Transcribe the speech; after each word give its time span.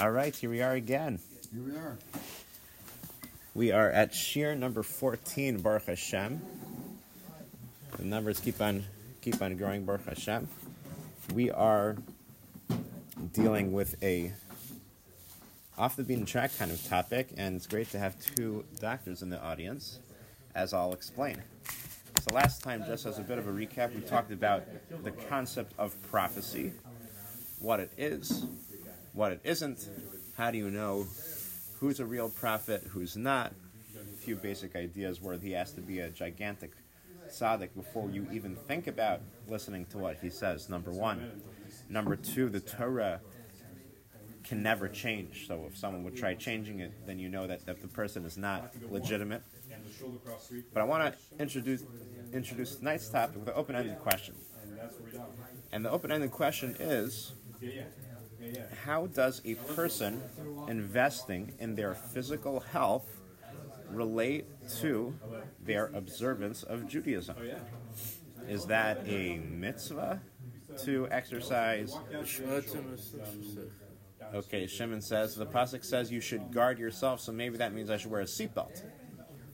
All 0.00 0.12
right, 0.12 0.34
here 0.36 0.48
we 0.48 0.62
are 0.62 0.74
again. 0.74 1.18
Here 1.52 1.60
we 1.60 1.72
are. 1.72 1.98
We 3.52 3.72
are 3.72 3.90
at 3.90 4.12
Shiur 4.12 4.56
number 4.56 4.84
14, 4.84 5.60
Baruch 5.60 5.86
Hashem. 5.86 6.40
The 7.96 8.04
numbers 8.04 8.38
keep 8.38 8.60
on 8.60 8.84
keep 9.22 9.42
on 9.42 9.56
growing, 9.56 9.84
Baruch 9.84 10.06
Hashem. 10.06 10.46
We 11.34 11.50
are 11.50 11.96
dealing 13.32 13.72
with 13.72 14.00
a 14.00 14.34
off 15.76 15.96
the 15.96 16.04
beaten 16.04 16.26
track 16.26 16.56
kind 16.56 16.70
of 16.70 16.86
topic, 16.86 17.30
and 17.36 17.56
it's 17.56 17.66
great 17.66 17.90
to 17.90 17.98
have 17.98 18.14
two 18.20 18.64
doctors 18.78 19.22
in 19.22 19.30
the 19.30 19.42
audience, 19.42 19.98
as 20.54 20.72
I'll 20.72 20.92
explain. 20.92 21.42
So 22.20 22.32
last 22.32 22.62
time, 22.62 22.84
just 22.86 23.04
as 23.04 23.18
a 23.18 23.22
bit 23.22 23.38
of 23.38 23.48
a 23.48 23.52
recap, 23.52 23.96
we 23.96 24.02
talked 24.02 24.30
about 24.30 24.62
the 25.02 25.10
concept 25.10 25.72
of 25.76 26.00
prophecy, 26.08 26.70
what 27.58 27.80
it 27.80 27.90
is, 27.98 28.46
what 29.12 29.32
it 29.32 29.40
isn't, 29.44 29.88
how 30.36 30.50
do 30.50 30.58
you 30.58 30.70
know 30.70 31.06
who's 31.80 32.00
a 32.00 32.04
real 32.06 32.28
prophet, 32.28 32.82
who's 32.90 33.16
not. 33.16 33.52
A 33.96 34.16
few 34.16 34.36
basic 34.36 34.76
ideas 34.76 35.20
where 35.20 35.38
he 35.38 35.52
has 35.52 35.72
to 35.72 35.80
be 35.80 36.00
a 36.00 36.10
gigantic 36.10 36.72
tzaddik 37.28 37.70
before 37.74 38.10
you 38.10 38.26
even 38.32 38.56
think 38.56 38.86
about 38.86 39.20
listening 39.46 39.86
to 39.86 39.98
what 39.98 40.18
he 40.20 40.30
says, 40.30 40.68
number 40.68 40.90
one. 40.90 41.42
Number 41.88 42.16
two, 42.16 42.48
the 42.48 42.60
Torah 42.60 43.20
can 44.44 44.62
never 44.62 44.88
change. 44.88 45.46
So 45.46 45.66
if 45.68 45.76
someone 45.76 46.04
would 46.04 46.16
try 46.16 46.34
changing 46.34 46.80
it, 46.80 46.92
then 47.06 47.18
you 47.18 47.28
know 47.28 47.46
that, 47.46 47.66
that 47.66 47.80
the 47.80 47.88
person 47.88 48.24
is 48.24 48.36
not 48.36 48.72
legitimate. 48.90 49.42
But 50.72 50.80
I 50.80 50.84
want 50.84 51.12
to 51.12 51.42
introduce 51.42 51.82
introduce 52.32 52.76
tonight's 52.76 53.08
topic 53.08 53.36
with 53.36 53.48
an 53.48 53.54
open-ended 53.56 53.98
question. 53.98 54.34
And 55.72 55.84
the 55.84 55.90
open-ended 55.90 56.30
question 56.30 56.76
is 56.78 57.32
how 58.84 59.06
does 59.06 59.40
a 59.44 59.54
person 59.54 60.22
investing 60.68 61.52
in 61.58 61.74
their 61.74 61.94
physical 61.94 62.60
health 62.60 63.06
relate 63.90 64.46
to 64.80 65.14
their 65.64 65.86
observance 65.94 66.62
of 66.62 66.86
Judaism? 66.88 67.36
Is 68.48 68.66
that 68.66 69.02
a 69.06 69.38
mitzvah 69.38 70.20
to 70.84 71.08
exercise? 71.10 71.96
Okay, 74.34 74.66
Shimon 74.66 75.00
says 75.00 75.34
the 75.34 75.46
pasuk 75.46 75.84
says 75.84 76.12
you 76.12 76.20
should 76.20 76.52
guard 76.52 76.78
yourself, 76.78 77.20
so 77.20 77.32
maybe 77.32 77.56
that 77.58 77.72
means 77.72 77.88
I 77.88 77.96
should 77.96 78.10
wear 78.10 78.20
a 78.20 78.24
seatbelt. 78.24 78.82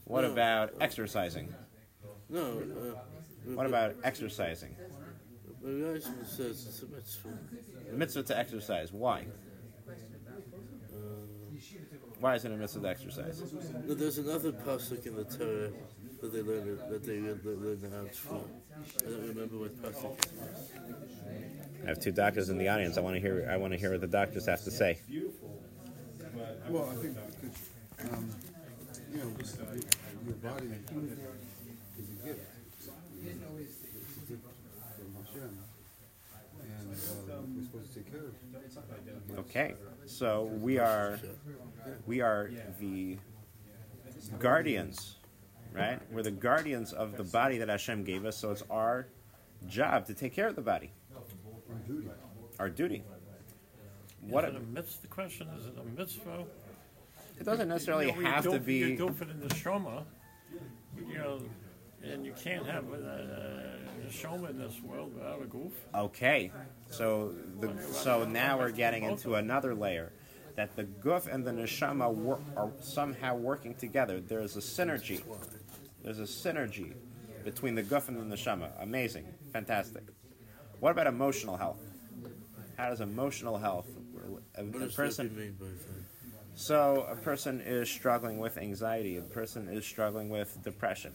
What 0.05 0.21
No. 0.21 0.31
about 0.31 0.73
exercising? 0.81 1.53
No, 2.29 2.41
uh, 2.59 3.51
What 3.53 3.65
about 3.67 3.95
exercising? 4.03 4.75
Says 6.25 6.65
it's 6.67 6.83
a 6.83 6.87
mitzvah. 6.87 7.29
The 7.95 7.99
mitzvah 7.99 8.23
to 8.23 8.37
exercise. 8.37 8.91
Why? 8.91 9.25
Why 12.19 12.35
is 12.35 12.43
it 12.43 12.51
a 12.51 12.57
mitzvah 12.57 12.81
to 12.81 12.89
exercise? 12.89 13.41
No, 13.87 13.93
there's 13.93 14.17
another 14.17 14.51
pasuk 14.51 15.05
in 15.05 15.15
the 15.15 15.23
Torah 15.23 15.71
that 16.21 16.33
they 16.33 16.41
learn 16.41 16.67
it, 16.67 16.89
that 16.89 17.05
they 17.05 17.21
learn, 17.21 17.39
they 17.41 17.87
learn 17.87 18.09
from. 18.09 18.43
I 18.99 19.09
don't 19.09 19.27
remember 19.29 19.59
what 19.59 19.81
pasuk 19.81 20.11
it 20.11 20.27
is. 20.27 20.71
I 21.85 21.87
have 21.87 22.01
two 22.01 22.11
doctors 22.11 22.49
in 22.49 22.57
the 22.57 22.67
audience. 22.67 22.97
I 22.97 22.99
want 22.99 23.15
to 23.15 23.21
hear. 23.21 23.47
I 23.49 23.55
want 23.55 23.71
to 23.71 23.79
hear 23.79 23.91
what 23.91 24.01
the 24.01 24.07
doctors 24.07 24.45
have 24.47 24.61
to 24.65 24.71
say. 24.71 24.99
Well, 26.67 26.89
I 26.91 26.95
think 26.95 27.15
because, 27.95 28.11
um, 28.11 28.29
you 29.09 29.19
know, 29.19 29.31
your 30.25 30.35
body 30.43 30.65
is 30.65 32.09
a 32.09 32.27
gift. 32.27 32.41
It's 32.75 32.87
a 32.89 34.27
gift 34.27 34.43
from 34.97 35.15
Hashem. 35.23 35.47
And 35.47 35.49
uh, 35.49 35.53
we're 35.53 35.53
supposed 35.55 35.63
to 35.63 35.63
take 36.43 36.73
care 36.75 36.75
of 36.75 36.83
it. 36.83 36.84
Okay, 39.37 39.75
so 40.05 40.43
we 40.61 40.77
are 40.79 41.19
we 42.05 42.21
are 42.21 42.49
the 42.79 43.17
guardians, 44.39 45.15
right? 45.73 45.99
We're 46.11 46.23
the 46.23 46.31
guardians 46.31 46.93
of 46.93 47.17
the 47.17 47.23
body 47.23 47.57
that 47.59 47.69
Hashem 47.69 48.03
gave 48.03 48.25
us. 48.25 48.37
So 48.37 48.51
it's 48.51 48.63
our 48.69 49.07
job 49.67 50.05
to 50.07 50.13
take 50.13 50.33
care 50.33 50.47
of 50.47 50.55
the 50.55 50.61
body, 50.61 50.91
On 51.15 51.23
duty. 51.87 52.07
our 52.59 52.69
duty. 52.69 53.03
What 54.21 54.45
is 54.45 54.55
it 54.55 54.57
a- 54.57 54.59
mitzvah? 54.61 55.01
The 55.01 55.07
question 55.07 55.47
is 55.57 55.65
it 55.67 55.73
a 55.77 55.83
mitzvah? 55.99 56.45
It 57.39 57.43
doesn't 57.43 57.67
necessarily 57.67 58.07
You 58.07 58.21
know, 58.23 58.29
have 58.31 58.43
to 58.45 58.59
be. 58.59 58.75
You 58.75 58.97
do 58.97 59.07
it 59.09 59.21
in 59.29 59.39
the 59.41 59.49
shoma, 59.49 60.05
you 61.09 61.17
know, 61.17 61.41
and 62.11 62.25
you 62.25 62.33
can't 62.43 62.65
have 62.65 62.85
a, 62.91 63.77
a 64.07 64.11
shoma 64.11 64.49
in 64.49 64.57
this 64.59 64.79
world 64.81 65.13
without 65.15 65.41
a 65.41 65.45
guf. 65.45 65.71
Okay, 65.95 66.51
so 66.89 67.33
the, 67.59 67.73
so 67.91 68.23
now 68.25 68.57
we're 68.59 68.71
getting 68.71 69.03
into 69.03 69.35
another 69.35 69.73
layer 69.73 70.11
that 70.55 70.75
the 70.75 70.83
guf 70.83 71.27
and 71.33 71.45
the 71.45 71.51
neshama 71.51 72.13
wor- 72.13 72.39
are 72.55 72.71
somehow 72.81 73.35
working 73.35 73.73
together. 73.75 74.19
There's 74.21 74.55
a 74.55 74.61
synergy. 74.61 75.21
There's 76.03 76.19
a 76.19 76.23
synergy 76.23 76.93
between 77.43 77.75
the 77.75 77.83
guf 77.83 78.07
and 78.07 78.31
the 78.31 78.35
neshama. 78.35 78.69
Amazing, 78.81 79.25
fantastic. 79.51 80.03
What 80.79 80.91
about 80.91 81.07
emotional 81.07 81.57
health? 81.57 81.79
How 82.77 82.89
does 82.89 83.01
emotional 83.01 83.57
health? 83.57 83.87
A, 84.57 84.63
What 84.63 84.75
a 84.81 84.85
does 84.85 84.95
person. 84.95 85.27
that 85.29 85.37
mean 85.37 85.55
by? 85.59 85.65
So 86.55 87.05
a 87.09 87.15
person 87.17 87.59
is 87.61 87.89
struggling 87.89 88.37
with 88.39 88.57
anxiety. 88.57 89.17
A 89.17 89.21
person 89.21 89.67
is 89.67 89.85
struggling 89.85 90.29
with 90.29 90.57
depression. 90.63 91.11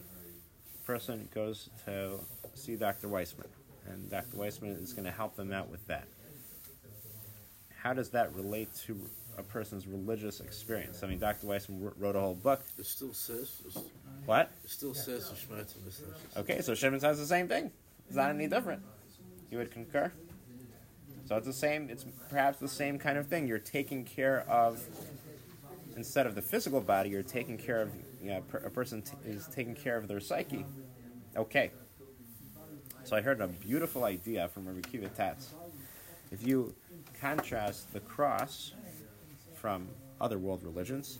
Person 0.85 1.29
goes 1.33 1.69
to 1.85 2.19
see 2.55 2.75
Dr. 2.75 3.07
Weissman, 3.07 3.47
and 3.87 4.09
Dr. 4.09 4.37
Weissman 4.37 4.71
is 4.71 4.93
going 4.93 5.05
to 5.05 5.11
help 5.11 5.35
them 5.35 5.51
out 5.51 5.69
with 5.69 5.85
that. 5.87 6.07
How 7.81 7.93
does 7.93 8.09
that 8.09 8.33
relate 8.35 8.69
to 8.87 8.99
a 9.37 9.43
person's 9.43 9.87
religious 9.87 10.39
experience? 10.39 11.03
I 11.03 11.07
mean, 11.07 11.19
Dr. 11.19 11.47
Weissman 11.47 11.91
wrote 11.97 12.15
a 12.15 12.19
whole 12.19 12.35
book. 12.35 12.63
It 12.77 12.85
still 12.85 13.13
says, 13.13 13.61
What? 14.25 14.51
it 14.63 14.69
still 14.69 14.93
says 14.93 15.31
Okay, 16.35 16.61
so 16.61 16.73
Shimon 16.75 16.99
says 16.99 17.17
the 17.19 17.25
same 17.25 17.47
thing. 17.47 17.71
It's 18.07 18.15
not 18.15 18.29
any 18.31 18.47
different. 18.47 18.81
You 19.49 19.59
would 19.59 19.71
concur? 19.71 20.11
So 21.27 21.37
it's 21.37 21.47
the 21.47 21.53
same, 21.53 21.89
it's 21.89 22.05
perhaps 22.29 22.59
the 22.59 22.67
same 22.67 22.99
kind 22.99 23.17
of 23.17 23.27
thing. 23.27 23.47
You're 23.47 23.59
taking 23.59 24.03
care 24.03 24.41
of, 24.49 24.83
instead 25.95 26.25
of 26.25 26.35
the 26.35 26.41
physical 26.41 26.81
body, 26.81 27.09
you're 27.09 27.23
taking 27.23 27.57
care 27.57 27.81
of, 27.81 27.91
you 28.21 28.29
know, 28.31 28.43
a 28.65 28.69
person 28.69 29.01
t- 29.01 29.13
is 29.25 29.47
taking 29.47 29.75
care 29.75 29.97
of 29.97 30.07
their 30.07 30.19
psyche. 30.19 30.65
Okay. 31.35 31.71
So 33.03 33.15
I 33.15 33.21
heard 33.21 33.41
a 33.41 33.47
beautiful 33.47 34.03
idea 34.03 34.47
from 34.49 34.67
Rabbi 34.67 34.81
Akiva. 34.81 35.35
If 36.31 36.45
you 36.45 36.73
contrast 37.19 37.91
the 37.93 37.99
cross 37.99 38.73
from 39.55 39.89
other 40.19 40.37
world 40.37 40.63
religions 40.63 41.19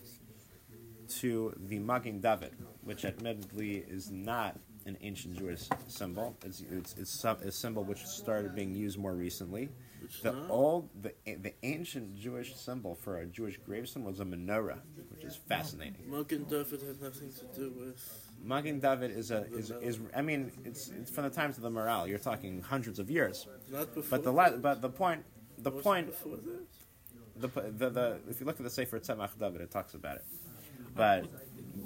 to 1.19 1.53
the 1.67 1.79
Magen 1.79 2.21
David, 2.21 2.53
which 2.83 3.03
admittedly 3.03 3.83
is 3.89 4.09
not 4.09 4.57
an 4.85 4.97
ancient 5.01 5.37
Jewish 5.37 5.67
symbol. 5.87 6.35
It's, 6.43 6.63
it's, 6.71 6.95
it's 6.97 7.23
a 7.23 7.51
symbol 7.51 7.83
which 7.83 8.05
started 8.05 8.55
being 8.55 8.73
used 8.73 8.97
more 8.97 9.13
recently. 9.13 9.69
Which 10.11 10.22
The 10.23 10.31
not? 10.33 10.49
old, 10.49 10.89
the, 11.01 11.13
the 11.25 11.53
ancient 11.63 12.16
Jewish 12.17 12.53
symbol 12.55 12.95
for 12.95 13.19
a 13.19 13.25
Jewish 13.25 13.57
gravestone 13.57 14.03
was 14.03 14.19
a 14.19 14.25
menorah, 14.25 14.79
which 15.09 15.23
is 15.23 15.38
fascinating. 15.38 16.03
Magen 16.09 16.44
David 16.49 16.81
had 16.81 17.01
nothing 17.01 17.31
to 17.31 17.45
do 17.59 17.72
with. 17.79 18.27
Magen 18.44 18.79
David 18.81 19.11
is 19.11 19.31
a 19.31 19.45
is, 19.53 19.72
is 19.81 19.99
I 20.16 20.22
mean 20.22 20.51
it's, 20.66 20.89
it's 20.89 21.09
from 21.11 21.23
the 21.23 21.29
times 21.29 21.55
of 21.57 21.63
the 21.63 21.69
Maharal. 21.69 22.07
You're 22.09 22.17
talking 22.19 22.61
hundreds 22.61 22.99
of 22.99 23.09
years. 23.09 23.47
Not 23.72 23.94
before. 23.95 24.17
But 24.17 24.23
the 24.25 24.33
la- 24.33 24.57
but 24.57 24.81
the 24.81 24.89
point 24.89 25.23
the 25.57 25.69
Was 25.72 25.79
it 25.79 25.83
point 25.83 26.07
Before 26.07 26.35
that? 26.38 26.66
the, 27.53 27.72
the, 27.72 27.89
the 27.89 28.19
if 28.29 28.39
you 28.41 28.45
look 28.45 28.57
at 28.57 28.63
the 28.63 28.69
Sefer 28.69 28.99
Tzemach 28.99 29.39
David, 29.39 29.61
it 29.61 29.72
talks 29.72 29.93
about 29.93 30.17
it. 30.17 30.25
But 30.95 31.25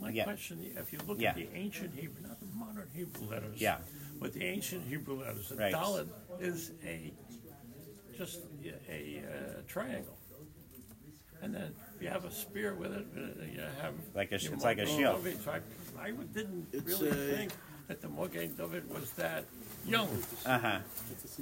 My 0.02 0.09
yeah. 0.09 0.24
question, 0.24 0.66
if 0.78 0.92
you 0.94 1.00
look 1.07 1.19
Yeah. 1.19 1.30
at 1.30 1.36
the 1.36 1.50
ancient 1.53 1.94
Hebrew, 1.94 2.28
not 2.28 2.40
the 2.40 2.47
modern 2.56 2.88
Hebrew 2.96 3.28
letters, 3.30 3.62
Yeah. 3.62 3.78
but 4.19 4.34
the 4.34 4.44
ancient 4.44 4.88
Hebrew 4.88 5.22
letters, 5.22 5.50
the 5.50 5.57
Right. 5.57 5.74
Dalet 5.74 6.07
is 6.40 6.72
a 6.84 7.13
just 8.18 8.40
a, 8.64 8.92
a 8.92 9.20
uh, 9.20 9.62
triangle. 9.68 10.18
And 11.42 11.54
then 11.54 11.74
you 12.01 12.07
have 12.07 12.25
a 12.25 12.31
spear 12.31 12.74
with 12.74 12.94
it. 12.94 13.06
uh, 13.16 13.44
You 13.54 13.62
have 13.81 13.94
Like 14.16 14.31
a 14.31 14.39
sh- 14.39 14.45
your 14.45 14.54
it's 14.54 14.63
like 14.63 14.78
a 14.78 14.81
Magen 14.81 14.98
shield. 14.98 15.24
David. 15.24 15.44
So 15.44 15.51
I, 15.51 16.01
I 16.01 16.12
didn't 16.12 16.68
It's 16.72 17.00
really 17.01 17.10
a- 17.10 17.36
think 17.38 17.51
that 17.88 18.01
the 18.01 18.10
Magen 18.10 18.56
David 18.56 18.89
was 18.89 19.12
that 19.12 19.44
young. 19.86 20.10
uh 20.45 20.57
huh. 20.57 20.80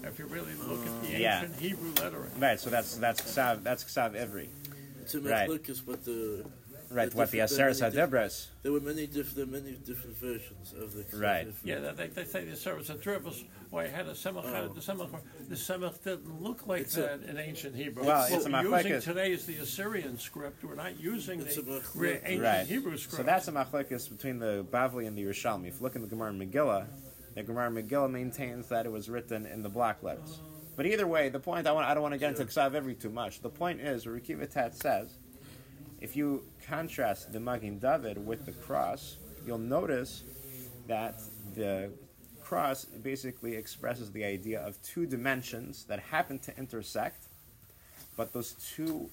If 0.03 0.19
you 0.19 0.25
really 0.25 0.53
look 0.67 0.85
at 0.85 1.01
the 1.03 1.07
Yeah. 1.19 1.41
ancient 1.43 1.59
Hebrew 1.59 1.93
lettering. 2.01 2.31
Right. 2.39 2.59
So 2.59 2.69
that's 2.69 2.97
that's 2.97 3.21
Ksav 3.21 3.63
that's 3.63 3.83
Ksav 3.83 4.13
Ivri. 4.15 4.49
It's 5.01 5.15
a 5.15 5.21
Right. 5.21 5.49
machlokes, 5.49 5.81
but 5.85 6.03
the. 6.03 6.45
Right. 6.93 7.13
What 7.13 7.31
the 7.31 7.37
different- 7.37 7.51
Aseres 7.51 7.79
there 7.79 8.03
are 8.03 8.07
many 8.07 8.11
Hadibras. 8.11 8.47
There 8.61 8.71
were 8.71 8.79
many 8.79 9.07
different, 9.07 9.35
there 9.35 9.45
are 9.45 9.61
many 9.63 9.75
different 9.77 10.17
versions 10.17 10.73
of 10.73 10.93
the. 10.93 11.17
Right. 11.17 11.47
Yeah, 11.63 11.79
they, 11.79 12.07
they 12.07 12.23
say 12.25 12.45
the 12.45 12.51
Aseres 12.51 12.85
Hadibras. 12.85 13.43
Why 13.69 13.87
had 13.87 14.07
a 14.07 14.11
semach, 14.11 14.45
had 14.45 14.75
the 14.75 14.91
oh. 14.91 14.95
semach. 14.95 15.19
The 15.49 15.55
semach 15.55 16.03
didn't 16.03 16.41
look 16.41 16.67
like 16.67 16.81
It's 16.81 16.97
a- 16.97 17.01
that 17.01 17.23
in 17.23 17.37
ancient 17.37 17.75
Hebrew. 17.75 18.05
Well, 18.05 18.19
what 18.19 18.31
it's 18.31 18.45
a 18.45 18.51
we're 18.51 18.77
using 18.77 19.01
today 19.01 19.31
is 19.31 19.45
the 19.45 19.55
Assyrian 19.57 20.19
script. 20.19 20.63
We're 20.63 20.75
not 20.75 20.99
using 20.99 21.41
It's 21.41 21.55
the 21.55 21.81
re- 21.95 22.19
ancient 22.23 22.43
Right. 22.43 22.67
Hebrew 22.67 22.97
script. 22.97 23.17
So 23.17 23.23
that's 23.23 23.47
a 23.47 23.51
machlekes 23.51 24.09
between 24.09 24.39
the 24.39 24.65
Bavli 24.69 25.07
and 25.07 25.17
the 25.17 25.23
Yerushalmi. 25.23 25.67
If 25.67 25.75
you 25.75 25.81
look 25.81 25.95
in 25.95 26.01
the 26.01 26.07
Gemara 26.07 26.31
Megillah, 26.31 26.85
the 27.33 27.43
Gemara 27.43 27.71
Megillah 27.71 28.11
maintains 28.11 28.67
that 28.67 28.85
it 28.85 28.91
was 28.91 29.09
written 29.09 29.45
in 29.45 29.63
the 29.63 29.69
black 29.69 30.03
letters. 30.03 30.39
But 30.75 30.85
either 30.85 31.05
way, 31.05 31.29
the 31.29 31.39
point 31.39 31.67
I 31.67 31.71
want 31.71 31.87
I 31.87 31.93
don't 31.93 32.03
want 32.03 32.13
to 32.13 32.17
get 32.17 32.31
into 32.31 32.45
Ksav 32.45 32.71
Ivri 32.71 32.99
too 32.99 33.09
much. 33.09 33.41
The 33.41 33.49
point 33.49 33.79
is, 33.79 34.05
Rikiva 34.05 34.49
Tatz 34.49 34.79
says, 34.79 35.17
if 36.03 36.17
you 36.17 36.43
contrast 36.67 37.31
the 37.31 37.39
Magen 37.39 37.79
David 37.79 38.23
with 38.23 38.45
the 38.45 38.51
cross, 38.51 39.15
you'll 39.47 39.57
notice 39.57 40.23
that 40.87 41.21
the 41.55 41.89
cross 42.41 42.83
basically 42.83 43.55
expresses 43.55 44.11
the 44.11 44.25
idea 44.25 44.59
of 44.59 44.79
two 44.83 45.05
dimensions 45.05 45.85
that 45.85 45.99
happen 45.99 46.37
to 46.39 46.55
intersect, 46.57 47.27
but 48.17 48.33
those 48.33 48.51
two 48.75 49.09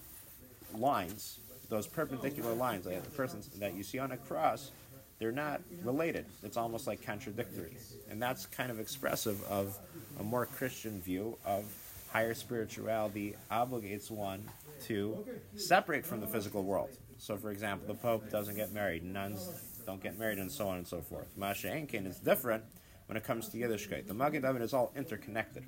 lines, 0.76 1.38
those 1.69 1.87
perpendicular 1.87 2.54
lines, 2.54 2.87
like 2.87 3.04
the 3.04 3.10
persons 3.10 3.46
that 3.60 3.75
you 3.75 3.84
see 3.84 4.00
on 4.00 4.10
a 4.10 4.16
cross, 4.16 4.72
they're 5.20 5.31
not 5.31 5.60
related. 5.84 6.25
It's 6.43 6.56
almost 6.56 6.88
like 6.88 7.06
contradictory. 7.06 7.76
And 8.10 8.20
that's 8.20 8.46
kind 8.46 8.70
of 8.70 8.81
expressive 8.81 9.40
of 9.44 9.78
a 10.19 10.25
more 10.25 10.46
Christian 10.46 11.00
view 11.00 11.38
of 11.46 11.64
higher 12.12 12.34
spirituality 12.34 13.36
obligates 13.52 14.10
one 14.10 14.43
to 14.82 15.25
separate 15.56 16.06
from 16.06 16.21
the 16.21 16.27
physical 16.27 16.62
world. 16.62 16.91
So, 17.19 17.37
for 17.37 17.50
example, 17.50 17.87
the 17.87 17.94
Pope 17.94 18.31
doesn't 18.31 18.56
get 18.56 18.73
married, 18.73 19.05
nuns 19.05 19.49
don't 19.87 20.03
get 20.03 20.19
married, 20.19 20.38
and 20.38 20.50
so 20.50 20.69
on 20.69 20.79
and 20.79 20.87
so 20.87 21.00
forth. 21.00 21.29
Masha 21.37 21.69
Enkin 21.69 22.06
is 22.06 22.19
different 22.19 22.65
when 23.06 23.17
it 23.17 23.25
comes 23.25 23.49
to 23.49 23.59
Yiddishkeit. 23.59 24.06
The 24.06 24.15
Magen 24.15 24.43
David 24.43 24.62
is 24.62 24.73
all 24.73 24.93
interconnected. 24.97 25.65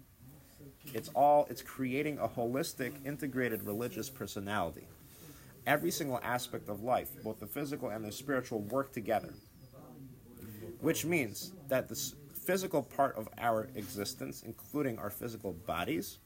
It's 0.94 1.09
all 1.11 1.47
it's 1.50 1.62
creating 1.62 2.19
a 2.19 2.29
holistic, 2.29 2.93
integrated 3.05 3.64
religious 3.64 4.09
personality. 4.09 4.87
Every 5.67 5.91
single 5.91 6.20
aspect 6.23 6.69
of 6.69 6.82
life, 6.82 7.11
both 7.23 7.38
the 7.38 7.47
physical 7.47 7.91
and 7.91 8.05
the 8.05 8.12
spiritual, 8.12 8.61
work 8.61 8.93
together. 8.93 9.35
Which 10.81 11.05
means 11.05 11.53
that 11.69 11.88
the 11.88 12.12
physical 12.35 12.82
part 12.82 13.17
of 13.17 13.29
our 13.38 13.69
existence, 13.76 14.43
including 14.44 14.99
our 14.99 15.11
physical 15.11 15.53
bodies, 15.53 16.19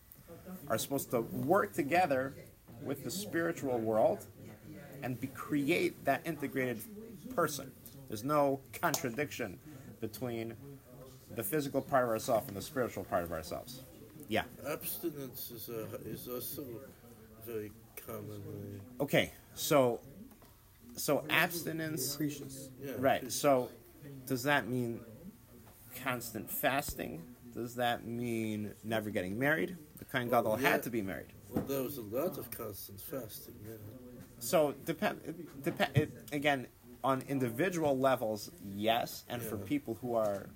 are 0.69 0.79
supposed 0.79 1.11
to 1.11 1.21
work 1.21 1.73
together 1.73 2.35
with 2.82 3.05
the 3.05 3.11
spiritual 3.11 3.78
world 3.78 4.26
and 5.02 5.20
be, 5.20 5.26
create 5.28 6.05
that 6.05 6.23
integrated 6.25 6.81
person. 7.34 7.70
There's 8.08 8.25
no 8.25 8.61
contradiction 8.81 9.58
between 10.00 10.55
the 11.34 11.43
physical 11.43 11.82
part 11.82 12.05
of 12.05 12.11
ourselves 12.11 12.49
and 12.49 12.56
the 12.56 12.62
spiritual 12.62 13.05
part 13.05 13.25
of 13.25 13.32
ourselves. 13.32 13.82
Yeah. 14.28 14.44
Abstinence 14.69 15.50
is, 15.50 15.69
a, 15.69 15.87
is 16.08 16.28
also 16.28 16.64
very 17.46 17.73
commonly. 18.06 18.81
Okay. 19.00 19.32
So, 19.55 20.00
so 20.96 21.25
abstinence. 21.31 22.19
Yeah, 22.82 22.93
Right. 22.99 23.31
So, 23.31 23.69
does 24.26 24.43
that 24.44 24.69
mean 24.69 25.00
constant 26.02 26.50
fasting? 26.50 27.23
Does 27.55 27.75
that 27.76 28.06
mean 28.06 28.73
never 28.84 29.11
getting 29.11 29.38
married? 29.38 29.76
The 29.99 30.05
Kohen 30.05 30.28
Gadol 30.28 30.58
Yeah. 30.61 30.70
had 30.70 30.82
to 30.84 30.90
be 30.90 31.02
married. 31.02 31.32
Well, 31.50 31.64
there 31.64 31.82
was 31.82 31.98
a 31.98 32.02
lot 32.02 32.38
of 32.38 32.50
constant 32.50 33.00
fasting. 33.00 33.54
Yeah. 33.66 33.75
So 34.38 34.75
depend, 34.84 35.20
it, 35.25 35.64
depend 35.64 35.96
it, 35.96 36.12
again 36.32 36.66
on 37.02 37.22
individual 37.28 37.98
levels, 37.98 38.50
yes, 38.75 39.25
and 39.28 39.40
for 39.40 39.56
people 39.56 39.96
who 40.00 40.14
are 40.14 40.48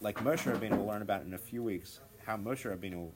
like 0.00 0.18
Moshe 0.18 0.44
Rabbeinu, 0.44 0.76
we'll 0.76 0.86
learn 0.86 1.02
about 1.02 1.22
in 1.22 1.34
a 1.34 1.38
few 1.38 1.62
weeks 1.62 2.00
how 2.24 2.36
Moshe 2.36 2.64
Rabbeinu, 2.64 3.10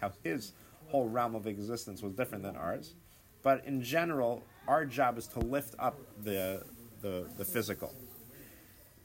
how 0.00 0.12
his 0.22 0.52
whole 0.88 1.08
realm 1.08 1.34
of 1.34 1.46
existence 1.46 2.02
was 2.02 2.12
different 2.12 2.44
than 2.44 2.56
ours. 2.56 2.94
But 3.42 3.64
in 3.64 3.82
general, 3.82 4.44
our 4.68 4.84
job 4.84 5.18
is 5.18 5.26
to 5.28 5.40
lift 5.40 5.74
up 5.78 5.98
the 6.22 6.62
the, 7.00 7.26
the 7.38 7.44
physical. 7.44 7.94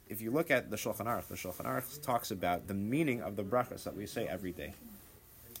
If 0.08 0.20
you 0.20 0.30
look 0.30 0.50
at 0.50 0.70
the 0.70 0.76
Shulchan 0.76 1.06
Aruch, 1.06 1.26
the 1.28 1.34
Shulchan 1.34 1.64
Aruch 1.64 2.02
talks 2.02 2.30
about 2.30 2.68
the 2.68 2.74
meaning 2.74 3.22
of 3.22 3.36
the 3.36 3.42
brachas 3.42 3.84
that 3.84 3.96
we 3.96 4.06
say 4.06 4.28
every 4.28 4.52
day. 4.52 4.74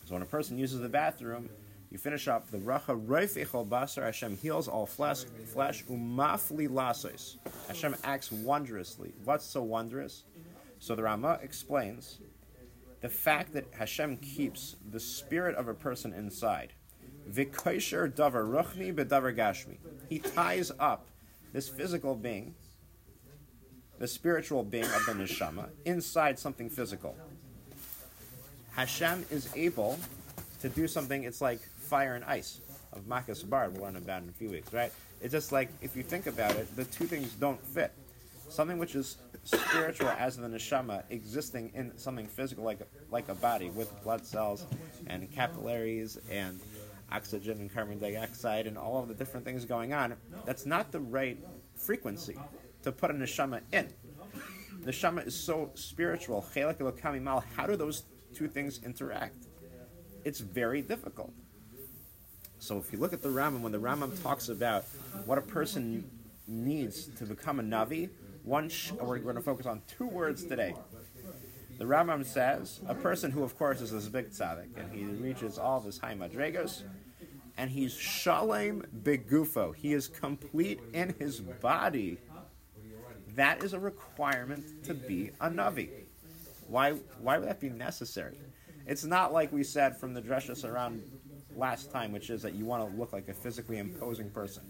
So 0.04 0.12
when 0.14 0.22
a 0.22 0.26
person 0.26 0.58
uses 0.58 0.80
the 0.80 0.88
bathroom, 0.88 1.48
you 1.96 2.00
finish 2.00 2.28
up 2.28 2.50
the 2.50 2.58
bracha 2.58 3.06
Roif 3.06 3.68
Basar 3.68 4.02
Hashem 4.02 4.36
heals 4.36 4.68
all 4.68 4.84
flesh 4.84 5.24
flesh 5.54 5.82
umafli 5.86 6.68
lasos. 6.68 7.36
Hashem 7.68 7.96
acts 8.04 8.30
wondrously. 8.30 9.14
What's 9.24 9.46
so 9.46 9.62
wondrous? 9.62 10.24
So 10.78 10.94
the 10.94 11.04
Rama 11.04 11.38
explains 11.42 12.18
the 13.00 13.08
fact 13.08 13.54
that 13.54 13.64
Hashem 13.72 14.18
keeps 14.18 14.76
the 14.90 15.00
spirit 15.00 15.56
of 15.56 15.68
a 15.68 15.74
person 15.74 16.12
inside. 16.12 16.74
V'koisher 17.30 18.12
davar 18.12 18.46
ruchni 18.46 18.94
bedavar 18.94 19.34
gashmi. 19.34 19.78
He 20.10 20.18
ties 20.18 20.70
up 20.78 21.06
this 21.54 21.66
physical 21.66 22.14
being, 22.14 22.54
the 23.98 24.06
spiritual 24.06 24.64
being 24.64 24.84
of 24.84 25.06
the 25.06 25.14
neshama, 25.14 25.70
inside 25.86 26.38
something 26.38 26.68
physical. 26.68 27.16
Hashem 28.74 29.24
is 29.30 29.48
able 29.56 29.98
to 30.60 30.68
do 30.68 30.88
something. 30.88 31.24
It's 31.24 31.40
like 31.40 31.60
fire 31.86 32.14
and 32.16 32.24
ice 32.24 32.60
of 32.92 33.02
Makas 33.02 33.44
Barad. 33.44 33.72
We'll 33.72 33.84
learn 33.84 33.96
about 33.96 34.22
in 34.22 34.28
a 34.28 34.32
few 34.32 34.50
weeks, 34.50 34.72
right? 34.72 34.92
It's 35.22 35.32
just 35.32 35.52
like 35.52 35.68
if 35.80 35.96
you 35.96 36.02
think 36.02 36.26
about 36.26 36.56
it, 36.56 36.74
the 36.76 36.84
two 36.84 37.06
things 37.06 37.32
don't 37.34 37.62
fit. 37.64 37.92
Something 38.48 38.78
which 38.78 38.94
is 38.94 39.16
spiritual 39.44 40.08
as 40.18 40.36
the 40.36 40.46
neshama 40.48 41.02
existing 41.10 41.70
in 41.74 41.96
something 41.96 42.26
physical 42.26 42.64
like 42.64 42.80
like 43.10 43.28
a 43.28 43.34
body 43.34 43.70
with 43.70 43.90
blood 44.02 44.24
cells 44.24 44.66
and 45.06 45.30
capillaries 45.32 46.18
and 46.30 46.60
oxygen 47.12 47.58
and 47.58 47.72
carbon 47.72 47.98
dioxide 47.98 48.66
and 48.66 48.76
all 48.76 49.00
of 49.00 49.08
the 49.08 49.14
different 49.14 49.46
things 49.46 49.64
going 49.64 49.92
on. 49.92 50.14
That's 50.44 50.66
not 50.66 50.90
the 50.90 51.00
right 51.00 51.38
frequency 51.76 52.36
to 52.82 52.92
put 52.92 53.10
a 53.10 53.14
neshama 53.14 53.60
in. 53.72 53.92
Neshama 54.84 55.26
is 55.26 55.34
so 55.34 55.70
spiritual. 55.74 56.44
How 56.54 57.66
do 57.66 57.76
those 57.76 58.02
two 58.34 58.48
things 58.48 58.80
interact? 58.84 59.46
It's 60.24 60.40
very 60.40 60.82
difficult. 60.82 61.32
So 62.58 62.78
if 62.78 62.92
you 62.92 62.98
look 62.98 63.12
at 63.12 63.22
the 63.22 63.28
Rambam, 63.28 63.60
when 63.60 63.72
the 63.72 63.78
Rambam 63.78 64.20
talks 64.22 64.48
about 64.48 64.84
what 65.24 65.38
a 65.38 65.42
person 65.42 66.08
needs 66.48 67.06
to 67.18 67.24
become 67.24 67.60
a 67.60 67.62
Navi, 67.62 68.08
one 68.44 68.68
sh- 68.68 68.92
we're 68.92 69.18
going 69.18 69.36
to 69.36 69.42
focus 69.42 69.66
on 69.66 69.82
two 69.86 70.06
words 70.06 70.44
today. 70.44 70.74
The 71.78 71.84
Rambam 71.84 72.24
says 72.24 72.80
a 72.86 72.94
person 72.94 73.30
who, 73.30 73.42
of 73.42 73.58
course, 73.58 73.80
is 73.80 73.90
this 73.90 74.08
big 74.08 74.30
tzaddik, 74.30 74.76
and 74.76 74.90
he 74.92 75.04
reaches 75.04 75.58
all 75.58 75.78
of 75.78 75.84
his 75.84 75.98
high 75.98 76.14
madregos, 76.14 76.82
and 77.58 77.70
he's 77.70 77.92
shalem 77.92 78.84
begufo. 79.02 79.74
He 79.74 79.92
is 79.92 80.08
complete 80.08 80.80
in 80.94 81.14
his 81.18 81.40
body. 81.40 82.18
That 83.34 83.62
is 83.62 83.74
a 83.74 83.78
requirement 83.78 84.84
to 84.84 84.94
be 84.94 85.32
a 85.40 85.50
Navi. 85.50 85.90
Why, 86.68 86.92
why 87.20 87.38
would 87.38 87.48
that 87.48 87.60
be 87.60 87.68
necessary? 87.68 88.38
It's 88.86 89.04
not 89.04 89.32
like 89.32 89.52
we 89.52 89.62
said 89.62 89.98
from 89.98 90.14
the 90.14 90.22
Drashos 90.22 90.64
HaRan 90.64 91.00
last 91.56 91.90
time, 91.90 92.12
which 92.12 92.30
is 92.30 92.42
that 92.42 92.54
you 92.54 92.64
want 92.64 92.88
to 92.88 92.96
look 92.96 93.12
like 93.12 93.28
a 93.28 93.34
physically 93.34 93.78
imposing 93.78 94.30
person. 94.30 94.62